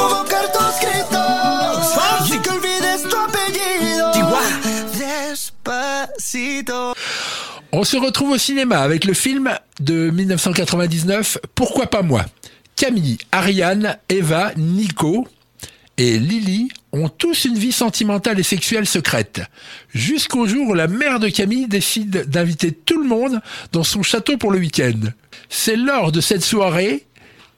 On 7.80 7.84
se 7.84 7.96
retrouve 7.96 8.32
au 8.32 8.36
cinéma 8.36 8.80
avec 8.80 9.06
le 9.06 9.14
film 9.14 9.50
de 9.80 10.10
1999 10.10 11.38
Pourquoi 11.54 11.86
pas 11.86 12.02
moi? 12.02 12.26
Camille, 12.76 13.16
Ariane, 13.32 13.96
Eva, 14.10 14.52
Nico 14.58 15.26
et 15.96 16.18
Lily 16.18 16.68
ont 16.92 17.08
tous 17.08 17.46
une 17.46 17.56
vie 17.56 17.72
sentimentale 17.72 18.38
et 18.38 18.42
sexuelle 18.42 18.86
secrète. 18.86 19.40
Jusqu'au 19.94 20.46
jour 20.46 20.68
où 20.68 20.74
la 20.74 20.88
mère 20.88 21.20
de 21.20 21.30
Camille 21.30 21.68
décide 21.68 22.28
d'inviter 22.28 22.70
tout 22.70 23.02
le 23.02 23.08
monde 23.08 23.40
dans 23.72 23.82
son 23.82 24.02
château 24.02 24.36
pour 24.36 24.50
le 24.52 24.58
week-end. 24.58 25.00
C'est 25.48 25.76
lors 25.76 26.12
de 26.12 26.20
cette 26.20 26.44
soirée 26.44 27.06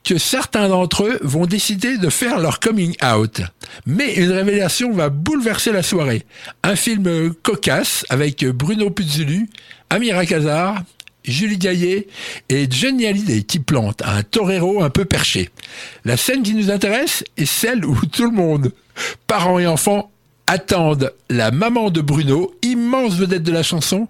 que 0.05 0.19
certains 0.19 0.69
d'entre 0.69 1.05
eux 1.05 1.19
vont 1.23 1.47
décider 1.47 1.99
de 1.99 2.11
faire 2.11 2.39
leur 2.39 2.61
coming 2.61 2.95
out. 3.05 3.41
Mais 3.87 4.15
une 4.15 4.31
révélation 4.31 4.93
va 4.93 5.09
bouleverser 5.09 5.73
la 5.73 5.83
soirée. 5.83 6.25
Un 6.63 6.77
film 6.77 7.35
cocasse 7.43 8.05
avec 8.09 8.45
Bruno 8.45 8.91
Puzzulu, 8.91 9.49
Amira 9.93 10.25
Kazar, 10.25 10.85
Julie 11.23 11.59
Gaillet 11.59 12.07
et 12.49 12.67
Johnny 12.71 13.05
Hallyday 13.05 13.43
qui 13.43 13.59
plante 13.59 14.01
un 14.01 14.23
torero 14.23 14.83
un 14.83 14.89
peu 14.89 15.05
perché. 15.05 15.51
La 16.07 16.17
scène 16.17 16.43
qui 16.43 16.55
nous 16.55 16.71
intéresse 16.71 17.25
est 17.37 17.45
celle 17.45 17.85
où 17.85 17.95
tout 18.07 18.25
le 18.25 18.31
monde, 18.31 18.73
parents 19.27 19.59
et 19.59 19.67
enfants, 19.67 20.11
attendent 20.47 21.13
la 21.29 21.51
maman 21.51 21.91
de 21.91 22.01
Bruno, 22.01 22.55
immense 22.63 23.17
vedette 23.17 23.43
de 23.43 23.53
la 23.53 23.63
chanson. 23.63 24.09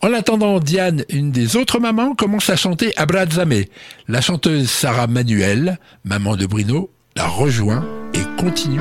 En 0.00 0.12
attendant, 0.12 0.58
Diane, 0.58 1.04
une 1.08 1.30
des 1.30 1.54
autres 1.54 1.78
mamans, 1.78 2.16
commence 2.16 2.50
à 2.50 2.56
chanter 2.56 2.92
Abrazame. 2.96 3.62
La 4.08 4.20
chanteuse 4.20 4.68
Sarah 4.68 5.06
Manuel, 5.06 5.78
maman 6.02 6.34
de 6.34 6.46
Bruno, 6.46 6.90
la 7.14 7.28
rejoint 7.28 7.86
et 8.12 8.42
continue 8.42 8.80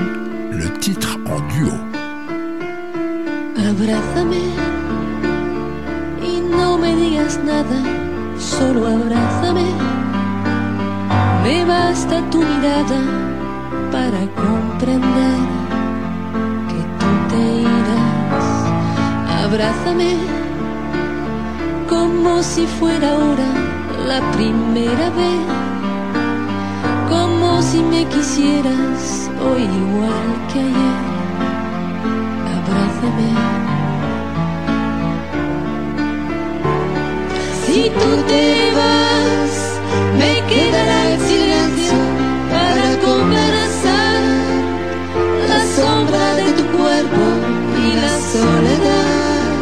le 0.52 0.74
titre 0.80 1.20
en 1.28 1.40
duo. 1.54 1.72
Nada, 7.40 7.80
solo 8.38 8.88
abrázame. 8.88 9.66
Me 11.44 11.66
basta 11.66 12.22
tu 12.30 12.40
mirada 12.40 13.02
para 13.92 14.22
comprender 14.46 15.40
que 16.70 16.82
tú 17.00 17.12
te 17.30 17.44
irás. 17.62 18.48
Abrázame 19.46 20.16
como 21.90 22.42
si 22.44 22.66
fuera 22.66 23.12
ahora 23.12 23.50
la 24.08 24.20
primera 24.32 25.10
vez, 25.22 25.46
como 27.10 27.62
si 27.62 27.80
me 27.82 28.06
quisieras 28.06 29.30
hoy 29.46 29.64
igual 29.64 30.28
que 30.52 30.60
ayer. 30.60 30.98
Abrázame. 32.58 33.81
Si 37.74 37.84
tú 37.84 38.10
te 38.28 38.70
vas, 38.76 39.54
me 40.20 40.34
quedará 40.52 41.14
el 41.14 41.20
silencio 41.22 42.00
para 42.52 42.88
conversar. 43.00 44.20
La 45.48 45.62
sombra 45.78 46.36
de 46.36 46.52
tu 46.52 46.66
cuerpo 46.78 47.24
y 47.82 47.88
la 48.06 48.16
soledad 48.34 49.56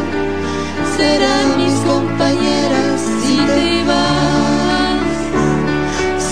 serán 0.96 1.46
mis 1.58 1.76
compañeras 1.92 3.00
si 3.22 3.36
te 3.46 3.84
vas. 3.90 5.12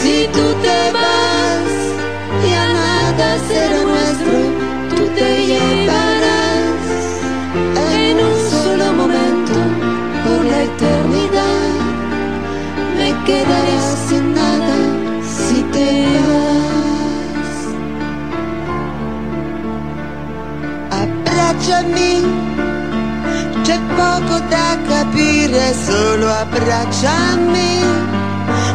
Si 0.01 0.27
tú 0.33 0.47
te 0.65 0.79
vas, 0.95 1.08
Abbracciami, 21.79 22.23
c'è 23.63 23.79
poco 23.95 24.41
da 24.49 24.77
capire, 24.89 25.73
solo 25.75 26.29
abbracciami. 26.29 27.83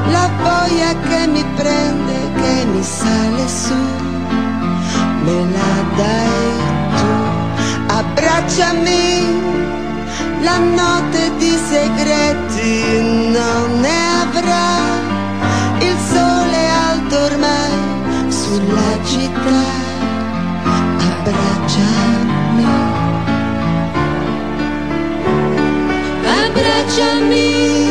La 0.09 0.29
voglia 0.41 0.95
che 1.07 1.27
mi 1.27 1.43
prende, 1.55 2.31
che 2.35 2.65
mi 2.65 2.81
sale 2.81 3.47
su, 3.47 3.75
me 5.23 5.47
la 5.51 5.83
dai 5.97 6.53
tu. 6.95 7.93
Abbracciami, 7.93 9.41
la 10.41 10.57
notte 10.59 11.31
di 11.39 11.59
segreti 11.69 13.31
non 13.31 13.81
ne 13.81 13.97
avrà. 14.21 14.79
Il 15.79 15.97
sole 16.09 16.69
alto 16.89 17.17
ormai 17.19 18.31
sulla 18.31 19.03
città. 19.03 19.91
Abbracciami. 20.99 22.92
Abbracciami 26.95 27.87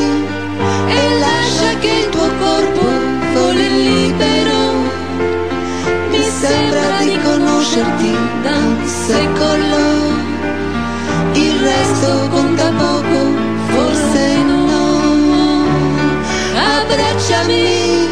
e 0.87 1.19
lascia 1.19 1.77
che 1.81 1.89
il 1.89 2.09
tuo 2.11 2.29
corpo 2.39 2.87
voli 3.35 3.69
libero. 3.69 4.61
Mi 6.11 6.23
sembra 6.23 7.01
di 7.01 7.19
conoscerti 7.21 8.17
da 8.45 8.57
un 8.59 8.87
secolo. 8.87 9.81
Il 11.33 11.59
resto 11.59 12.29
conta 12.31 12.71
poco, 12.79 13.19
forse 13.75 14.37
no. 14.45 15.67
Abbracciami 16.55 18.07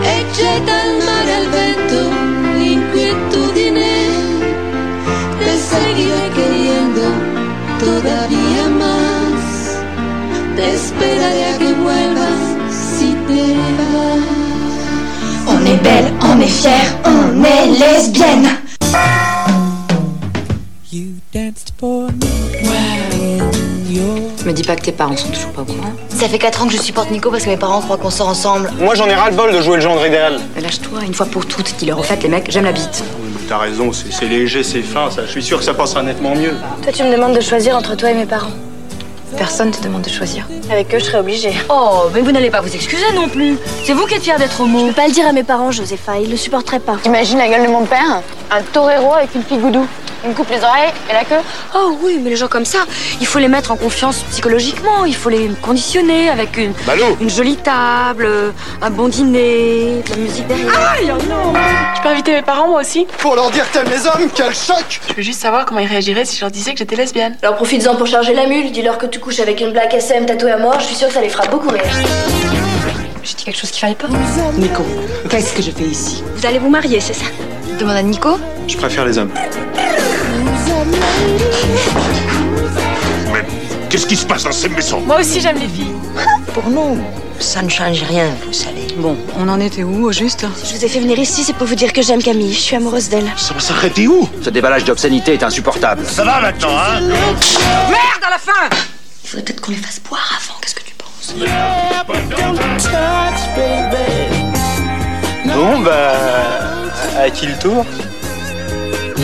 e 0.00 0.24
getta 0.32 0.72
al 0.72 0.96
mare 1.04 1.34
al 1.34 1.48
vento 1.48 2.00
l'inquietudine 2.56 3.92
de 5.38 5.58
seguir 5.58 6.30
queriendo 6.32 7.02
todavía 7.78 8.68
más. 8.78 9.21
Te 10.62 10.68
esperaré 10.68 11.44
a 11.44 11.58
que 11.58 11.74
vuelvas 11.74 12.42
si 12.70 13.16
te 13.26 13.42
vas. 13.78 14.22
On 15.48 15.66
est 15.66 15.82
belle, 15.82 16.12
on 16.22 16.38
est 16.40 16.46
fière, 16.46 16.96
on 17.04 17.42
est 17.42 17.66
lesbienne. 17.66 18.48
Me 24.44 24.52
dis 24.52 24.62
pas 24.62 24.76
que 24.76 24.82
tes 24.82 24.92
parents 24.92 25.16
sont 25.16 25.30
toujours 25.30 25.50
pas 25.50 25.62
au 25.62 25.64
courant. 25.64 25.92
Ça 26.10 26.28
fait 26.28 26.38
4 26.38 26.62
ans 26.62 26.66
que 26.66 26.72
je 26.72 26.78
supporte 26.78 27.10
Nico 27.10 27.32
parce 27.32 27.42
que 27.42 27.50
mes 27.50 27.56
parents 27.56 27.80
croient 27.80 27.96
qu'on 27.96 28.10
sort 28.10 28.28
ensemble. 28.28 28.70
Moi 28.78 28.94
j'en 28.94 29.08
ai 29.08 29.14
ras 29.16 29.30
le 29.30 29.36
bol 29.36 29.52
de 29.52 29.60
jouer 29.60 29.76
le 29.76 29.82
gendre 29.82 30.06
idéal. 30.06 30.38
Mais 30.54 30.60
Lâche-toi, 30.60 31.00
une 31.04 31.14
fois 31.14 31.26
pour 31.26 31.44
toutes, 31.44 31.74
dis-leur 31.76 31.98
au 31.98 32.04
fait, 32.04 32.22
les 32.22 32.28
mecs, 32.28 32.48
j'aime 32.52 32.64
la 32.64 32.72
bite. 32.72 33.02
T'as 33.48 33.58
raison, 33.58 33.92
c'est 33.92 34.12
c'est 34.12 34.26
léger, 34.26 34.62
c'est 34.62 34.82
fin, 34.82 35.10
ça. 35.10 35.26
Je 35.26 35.30
suis 35.32 35.42
sûr 35.42 35.58
que 35.58 35.64
ça 35.64 35.74
passera 35.74 36.04
nettement 36.04 36.36
mieux. 36.36 36.54
Toi, 36.84 36.92
tu 36.92 37.02
me 37.02 37.10
demandes 37.10 37.34
de 37.34 37.40
choisir 37.40 37.76
entre 37.76 37.96
toi 37.96 38.12
et 38.12 38.14
mes 38.14 38.26
parents. 38.26 38.52
Personne 39.36 39.70
te 39.70 39.82
demande 39.82 40.02
de 40.02 40.10
choisir. 40.10 40.46
Avec 40.70 40.94
eux, 40.94 40.98
je 40.98 41.04
serais 41.04 41.18
obligée. 41.18 41.54
Oh, 41.68 42.04
mais 42.14 42.20
vous 42.20 42.32
n'allez 42.32 42.50
pas 42.50 42.60
vous 42.60 42.74
excuser 42.74 43.12
non 43.14 43.28
plus. 43.28 43.56
C'est 43.84 43.92
vous 43.92 44.06
qui 44.06 44.14
êtes 44.14 44.22
fiers 44.22 44.36
d'être 44.38 44.60
homo. 44.60 44.80
Je 44.80 44.86
peux 44.86 44.92
pas 44.92 45.06
le 45.06 45.12
dire 45.12 45.26
à 45.26 45.32
mes 45.32 45.42
parents, 45.42 45.70
Josepha, 45.70 46.18
ils 46.18 46.30
le 46.30 46.36
supporteraient 46.36 46.80
pas. 46.80 46.96
Imagine 47.04 47.38
la 47.38 47.48
gueule 47.48 47.66
de 47.66 47.72
mon 47.72 47.84
père, 47.84 48.22
un 48.50 48.62
torero 48.72 49.14
avec 49.14 49.34
une 49.34 49.42
fille 49.42 49.58
goudou. 49.58 49.86
Il 50.24 50.30
me 50.30 50.34
coupe 50.34 50.50
les 50.50 50.58
oreilles 50.62 50.92
et 51.10 51.12
la 51.12 51.24
queue. 51.24 51.42
Oh 51.74 51.96
oui, 52.02 52.20
mais 52.22 52.30
les 52.30 52.36
gens 52.36 52.48
comme 52.48 52.64
ça, 52.64 52.78
il 53.20 53.26
faut 53.26 53.38
les 53.38 53.48
mettre 53.48 53.72
en 53.72 53.76
confiance 53.76 54.22
psychologiquement, 54.30 55.04
il 55.04 55.14
faut 55.14 55.28
les 55.30 55.50
conditionner 55.60 56.28
avec 56.30 56.56
une, 56.56 56.72
Balou. 56.86 57.16
une 57.20 57.30
jolie 57.30 57.56
table, 57.56 58.24
euh, 58.26 58.50
un 58.80 58.90
bon 58.90 59.08
dîner, 59.08 60.02
de 60.06 60.10
la 60.10 60.16
musique 60.16 60.46
derrière. 60.46 60.68
Aïe, 60.92 61.10
oh 61.12 61.22
non 61.28 61.52
Je 61.96 62.02
peux 62.02 62.08
inviter 62.08 62.32
mes 62.32 62.42
parents, 62.42 62.68
moi 62.68 62.80
aussi 62.80 63.06
Pour 63.18 63.34
leur 63.34 63.50
dire 63.50 63.68
que 63.68 63.78
t'aimes 63.78 63.90
les 63.90 64.06
hommes, 64.06 64.30
quel 64.34 64.54
choc 64.54 65.00
Je 65.08 65.14
veux 65.14 65.22
juste 65.22 65.40
savoir 65.40 65.64
comment 65.66 65.80
ils 65.80 65.88
réagiraient 65.88 66.24
si 66.24 66.36
je 66.36 66.40
leur 66.42 66.50
disais 66.50 66.72
que 66.72 66.78
j'étais 66.78 66.96
lesbienne. 66.96 67.36
Alors 67.42 67.56
profites-en 67.56 67.96
pour 67.96 68.06
charger 68.06 68.34
la 68.34 68.46
mule, 68.46 68.70
dis-leur 68.70 68.98
que 68.98 69.06
tu 69.06 69.18
couches 69.18 69.40
avec 69.40 69.60
une 69.60 69.72
black 69.72 69.92
SM 69.94 70.26
tatouée 70.26 70.52
à 70.52 70.58
mort, 70.58 70.78
je 70.78 70.86
suis 70.86 70.94
sûre 70.96 71.08
que 71.08 71.14
ça 71.14 71.20
les 71.20 71.28
fera 71.28 71.46
beaucoup 71.48 71.68
rire. 71.68 71.82
J'ai 73.24 73.34
dit 73.34 73.44
quelque 73.44 73.58
chose 73.58 73.70
qu'il 73.70 73.80
fallait 73.80 73.94
pas. 73.94 74.08
Nico, 74.56 74.82
qu'est-ce 75.30 75.52
que 75.54 75.62
je 75.62 75.70
fais 75.70 75.84
ici? 75.84 76.22
Vous 76.34 76.44
allez 76.46 76.58
vous 76.58 76.70
marier, 76.70 77.00
c'est 77.00 77.12
ça? 77.14 77.24
Demande 77.78 77.96
à 77.96 78.02
Nico. 78.02 78.38
Je 78.68 78.76
préfère 78.76 79.04
les 79.04 79.16
hommes. 79.18 79.30
Mais 83.32 83.44
qu'est-ce 83.88 84.06
qui 84.06 84.16
se 84.16 84.26
passe 84.26 84.44
dans 84.44 84.52
ces 84.52 84.68
maisons? 84.68 85.00
Moi 85.00 85.20
aussi, 85.20 85.40
j'aime 85.40 85.58
les 85.58 85.68
filles. 85.68 85.92
Pour 86.54 86.68
nous, 86.68 86.98
ça 87.38 87.62
ne 87.62 87.68
change 87.68 88.02
rien, 88.02 88.26
vous 88.46 88.52
savez. 88.52 88.86
Bon, 88.96 89.16
on 89.38 89.48
en 89.48 89.58
était 89.60 89.82
où 89.84 90.06
au 90.06 90.12
juste? 90.12 90.44
Si 90.62 90.72
je 90.72 90.78
vous 90.78 90.84
ai 90.84 90.88
fait 90.88 91.00
venir 91.00 91.18
ici, 91.18 91.44
c'est 91.44 91.54
pour 91.54 91.66
vous 91.66 91.74
dire 91.74 91.92
que 91.92 92.02
j'aime 92.02 92.22
Camille, 92.22 92.52
je 92.52 92.60
suis 92.60 92.76
amoureuse 92.76 93.08
d'elle. 93.08 93.30
Ça 93.36 93.54
va 93.54 93.60
s'arrêter 93.60 94.06
où? 94.06 94.28
Ce 94.42 94.50
déballage 94.50 94.84
d'obscénité 94.84 95.32
est 95.34 95.42
insupportable. 95.42 96.04
Ça 96.06 96.24
va 96.24 96.40
maintenant, 96.40 96.76
hein? 96.76 97.00
Merde 97.00 98.24
à 98.26 98.30
la 98.30 98.38
fin 98.38 98.68
Il 99.24 99.28
faudrait 99.28 99.44
peut-être 99.44 99.60
qu'on 99.60 99.72
les 99.72 99.78
fasse 99.78 100.00
boire 100.08 100.30
avant, 100.36 100.58
qu'est-ce 100.60 100.74
que 100.74 100.82
tu 100.82 100.94
penses? 100.94 101.34
Bon, 105.54 105.78
bah. 105.80 106.12
À 107.18 107.30
qui 107.30 107.46
le 107.46 107.54
tour? 107.58 107.84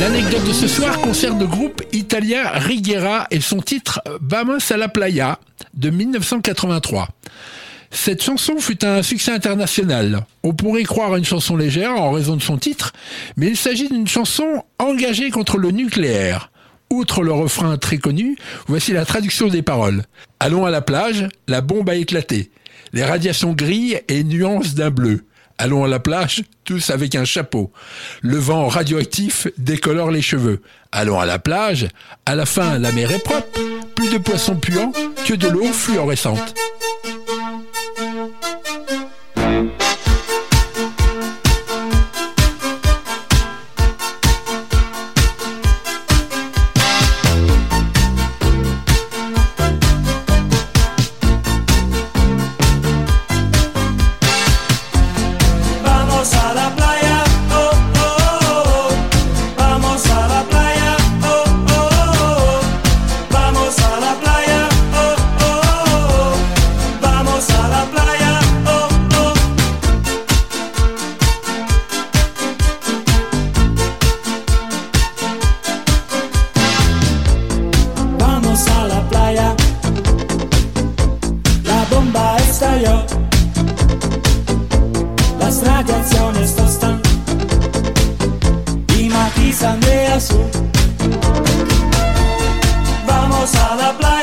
L'anecdote 0.00 0.44
de 0.46 0.52
ce 0.52 0.68
soir 0.68 1.00
concerne 1.00 1.40
le 1.40 1.46
groupe 1.48 1.82
italien 1.92 2.48
Righiera 2.50 3.26
et 3.32 3.40
son 3.40 3.60
titre 3.60 4.00
Vamos 4.20 4.70
a 4.70 4.76
la 4.76 4.88
playa 4.88 5.40
de 5.74 5.90
1983. 5.90 7.08
Cette 7.90 8.22
chanson 8.22 8.58
fut 8.58 8.84
un 8.84 9.02
succès 9.02 9.32
international. 9.32 10.24
On 10.44 10.54
pourrait 10.54 10.84
croire 10.84 11.14
à 11.14 11.18
une 11.18 11.24
chanson 11.24 11.56
légère 11.56 11.96
en 11.96 12.12
raison 12.12 12.36
de 12.36 12.42
son 12.42 12.58
titre, 12.58 12.92
mais 13.36 13.48
il 13.48 13.56
s'agit 13.56 13.88
d'une 13.88 14.06
chanson 14.06 14.62
engagée 14.78 15.30
contre 15.30 15.58
le 15.58 15.72
nucléaire. 15.72 16.52
Outre 16.90 17.24
le 17.24 17.32
refrain 17.32 17.76
très 17.76 17.98
connu, 17.98 18.36
voici 18.68 18.92
la 18.92 19.04
traduction 19.04 19.48
des 19.48 19.62
paroles. 19.62 20.04
Allons 20.38 20.64
à 20.64 20.70
la 20.70 20.80
plage, 20.80 21.26
la 21.48 21.60
bombe 21.60 21.90
a 21.90 21.96
éclaté. 21.96 22.52
Les 22.92 23.04
radiations 23.04 23.52
grillent 23.52 24.00
et 24.06 24.22
nuances 24.22 24.74
d'un 24.74 24.90
bleu. 24.90 25.24
Allons 25.60 25.84
à 25.84 25.88
la 25.88 25.98
plage, 25.98 26.44
tous 26.64 26.90
avec 26.90 27.16
un 27.16 27.24
chapeau. 27.24 27.72
Le 28.22 28.36
vent 28.36 28.68
radioactif 28.68 29.48
décolore 29.58 30.12
les 30.12 30.22
cheveux. 30.22 30.62
Allons 30.92 31.18
à 31.18 31.26
la 31.26 31.40
plage, 31.40 31.88
à 32.26 32.36
la 32.36 32.46
fin 32.46 32.78
la 32.78 32.92
mer 32.92 33.10
est 33.10 33.18
propre, 33.18 33.60
plus 33.96 34.10
de 34.10 34.18
poissons 34.18 34.54
puants 34.54 34.92
que 35.26 35.34
de 35.34 35.48
l'eau 35.48 35.64
fluorescente. 35.72 36.54
Pisan 89.34 89.80
de 89.80 90.06
azul. 90.08 90.50
Vamos 93.06 93.54
a 93.54 93.76
la 93.76 93.92
playa, 93.98 94.17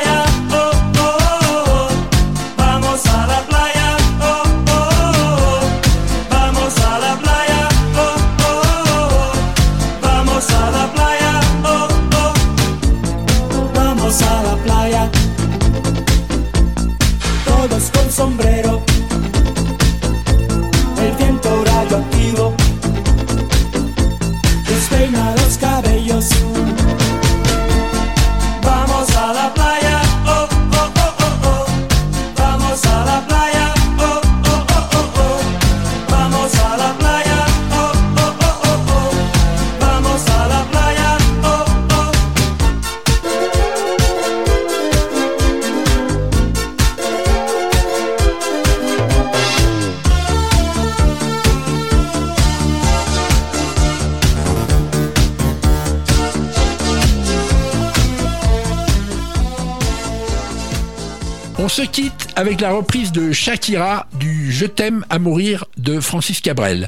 avec 62.36 62.60
la 62.60 62.70
reprise 62.70 63.12
de 63.12 63.32
Shakira 63.32 64.06
du 64.12 64.52
Je 64.52 64.66
t'aime 64.66 65.04
à 65.08 65.18
mourir 65.18 65.64
de 65.78 66.00
Francis 66.00 66.40
Cabrel. 66.40 66.86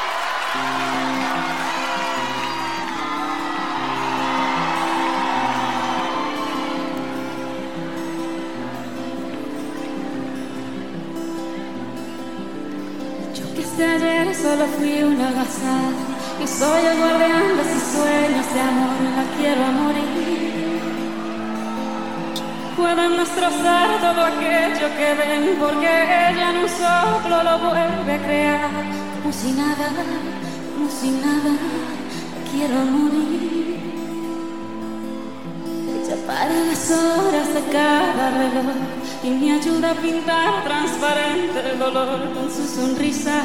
Me 39.39 39.53
ayuda 39.53 39.93
a 39.93 39.95
pintar 39.95 40.64
transparente 40.64 41.70
el 41.70 41.78
dolor 41.78 42.32
con 42.34 42.51
su 42.51 42.66
sonrisa. 42.66 43.43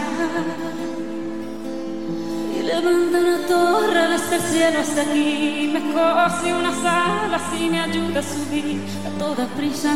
Y 2.57 2.63
levanta 2.63 3.17
una 3.19 3.47
torre 3.47 4.09
desde 4.09 4.35
el 4.35 4.41
cielo 4.41 4.79
hasta 4.79 5.01
aquí, 5.01 5.69
me 5.73 5.79
cose 5.93 6.53
unas 6.53 6.77
alas 6.85 7.41
y 7.59 7.69
me 7.69 7.79
ayuda 7.79 8.19
a 8.19 8.23
subir 8.23 8.81
a 9.07 9.19
toda 9.19 9.45
prisa, 9.47 9.95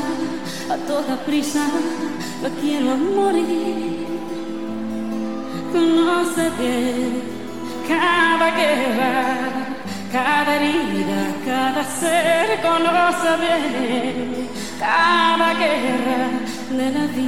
a 0.70 0.76
toda 0.88 1.18
prisa, 1.26 1.66
la 2.42 2.50
quiero 2.62 2.96
morir. 2.98 4.06
Conoce 5.72 6.50
bien 6.60 7.24
cada 7.88 8.52
guerra 8.52 9.67
cada 10.12 10.56
herida, 10.56 11.22
cada 11.46 11.84
ser 11.84 12.62
conoce 12.62 13.38
bien 13.42 14.50
cada 14.80 15.54
guerra 15.54 16.30
de 16.72 16.92
la 16.92 17.06
vida 17.08 17.28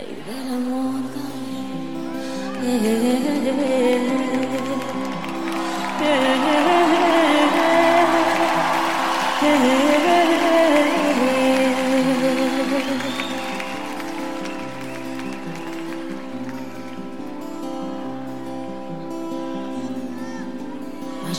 y 0.00 0.14
del 0.26 0.48
amor 0.54 1.00
también. 1.14 1.54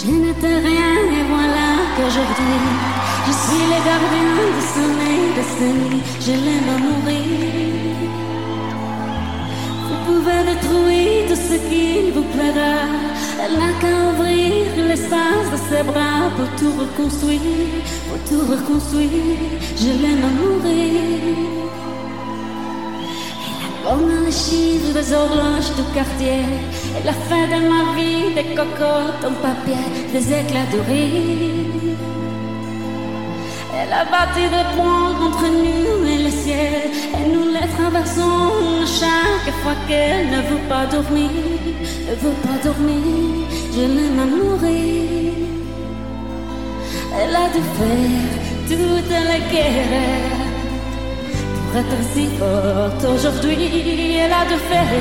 Je 0.05 0.11
n'étais 0.11 0.57
rien 0.69 0.95
et 1.17 1.23
voilà 1.33 1.67
qu'aujourd'hui 1.95 2.61
Je 3.27 3.33
suis 3.41 3.65
le 3.73 3.79
gardien 3.89 4.33
de 4.55 4.63
son 4.73 4.89
destin 5.37 5.79
Je 6.25 6.33
l'aime 6.45 6.69
à 6.75 6.77
mourir. 6.85 8.05
Vous 9.87 9.99
pouvez 10.05 10.39
détruire 10.49 11.27
tout 11.29 11.41
ce 11.49 11.55
qu'il 11.67 12.13
vous 12.13 12.27
plaira. 12.33 12.75
Elle 13.41 13.55
n'a 13.59 13.71
qu'à 13.79 13.93
ouvrir 14.09 14.87
l'espace 14.87 15.47
de 15.53 15.59
ses 15.69 15.83
bras 15.83 16.29
Pour 16.35 16.49
tout 16.59 16.73
reconstruire, 16.83 17.81
pour 18.07 18.19
tout 18.29 18.43
reconstruire. 18.53 19.49
Je 19.81 19.91
l'aime 20.01 20.23
à 20.29 20.33
mourir. 20.39 21.55
Comme 23.83 24.25
les 24.25 24.31
chiffres 24.31 24.93
des 24.93 25.13
horloges 25.13 25.71
du 25.77 25.83
quartier 25.93 26.41
Elle 26.95 27.09
a 27.09 27.13
fait 27.13 27.47
de 27.53 27.59
ma 27.69 27.93
vie 27.95 28.33
des 28.33 28.55
cocottes 28.55 29.23
en 29.29 29.33
papier 29.45 29.85
Des 30.13 30.33
éclats 30.39 30.69
de 30.73 30.79
rire. 30.89 31.97
Elle 33.77 33.93
a 33.93 34.05
bâti 34.05 34.43
des 34.55 34.67
ponts 34.75 35.13
entre 35.27 35.47
nous 35.63 36.07
et 36.07 36.23
le 36.23 36.29
ciel. 36.29 36.91
Et 37.17 37.29
nous 37.33 37.47
les 37.55 37.67
traversons 37.77 38.85
chaque 38.85 39.53
fois 39.61 39.75
qu'elle 39.87 40.29
ne 40.29 40.41
veut 40.49 40.65
pas 40.69 40.85
dormir. 40.85 41.29
Ne 42.07 42.15
veut 42.23 42.39
pas 42.45 42.57
dormir 42.63 43.47
Je 43.73 43.81
l'aime 43.81 44.19
à 44.19 44.25
mourir. 44.25 45.33
Elle 47.17 47.35
a 47.35 47.47
dû 47.55 47.61
faire 47.77 48.45
toutes 48.69 49.09
les 49.09 49.43
guerres 49.51 50.34
pour 51.75 51.81
être 51.81 52.03
si 52.13 52.27
forte 52.37 53.03
aujourd'hui, 53.03 54.17
elle 54.17 54.31
a 54.31 54.45
dû 54.45 54.57
faire 54.69 54.93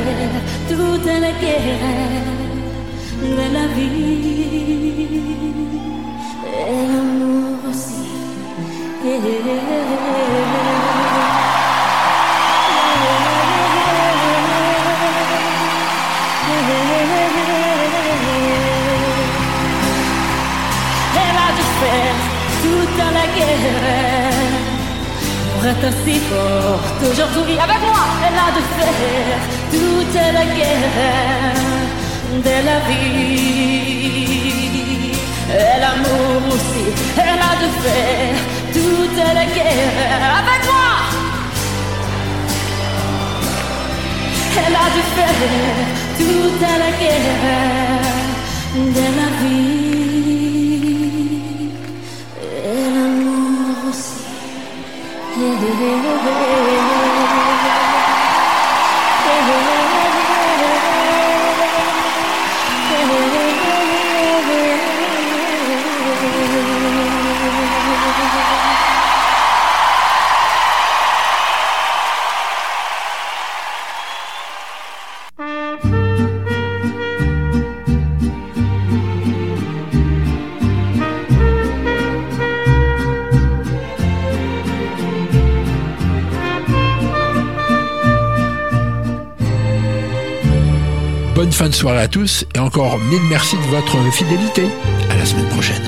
toutes 0.69 1.05
les 1.05 1.35
guerres 1.41 2.31
de 3.23 3.47
la 3.55 3.67
vie 3.75 4.35
et 6.69 6.87
l'amour 6.93 7.59
aussi. 7.71 8.09
Elle 9.07 10.24
pour 25.65 25.71
être 25.71 25.93
si 26.05 26.17
forte 26.19 27.01
aujourd'hui. 27.11 27.57
Avec 27.59 27.81
moi, 27.81 28.03
elle 28.27 28.39
a 28.47 28.49
de 28.57 28.63
faire 28.77 29.41
toute 29.73 30.15
la 30.15 30.45
guerre 30.57 31.57
de 32.47 32.57
la 32.67 32.79
vie. 32.87 34.05
Et 35.51 35.77
l'amour 35.81 36.41
aussi, 36.53 36.85
elle 37.17 37.43
a 37.51 37.55
de 37.63 37.69
faire 37.83 38.37
toute 38.75 39.19
la 39.39 39.47
guerre. 39.57 40.23
Avec 40.41 40.61
moi, 40.71 40.91
elle 44.67 44.77
a 44.85 44.87
de 44.97 45.03
faire 45.15 45.41
toute 46.19 46.65
la 46.83 46.91
guerre 47.01 47.41
de 48.97 49.07
la 49.19 49.29
vie. 49.41 49.84
Bonne 55.45 55.59
fin 55.59 56.03
de 56.03 56.05
soirée 91.75 92.03
à 92.03 92.09
tous 92.09 92.45
et 92.55 92.59
encore 92.59 92.99
mille 92.99 93.23
merci 93.29 93.57
de 93.57 93.63
votre 93.63 94.13
fidélité. 94.13 94.63
À 95.11 95.17
la 95.17 95.27
semaine 95.27 95.49
prochaine. 95.49 95.83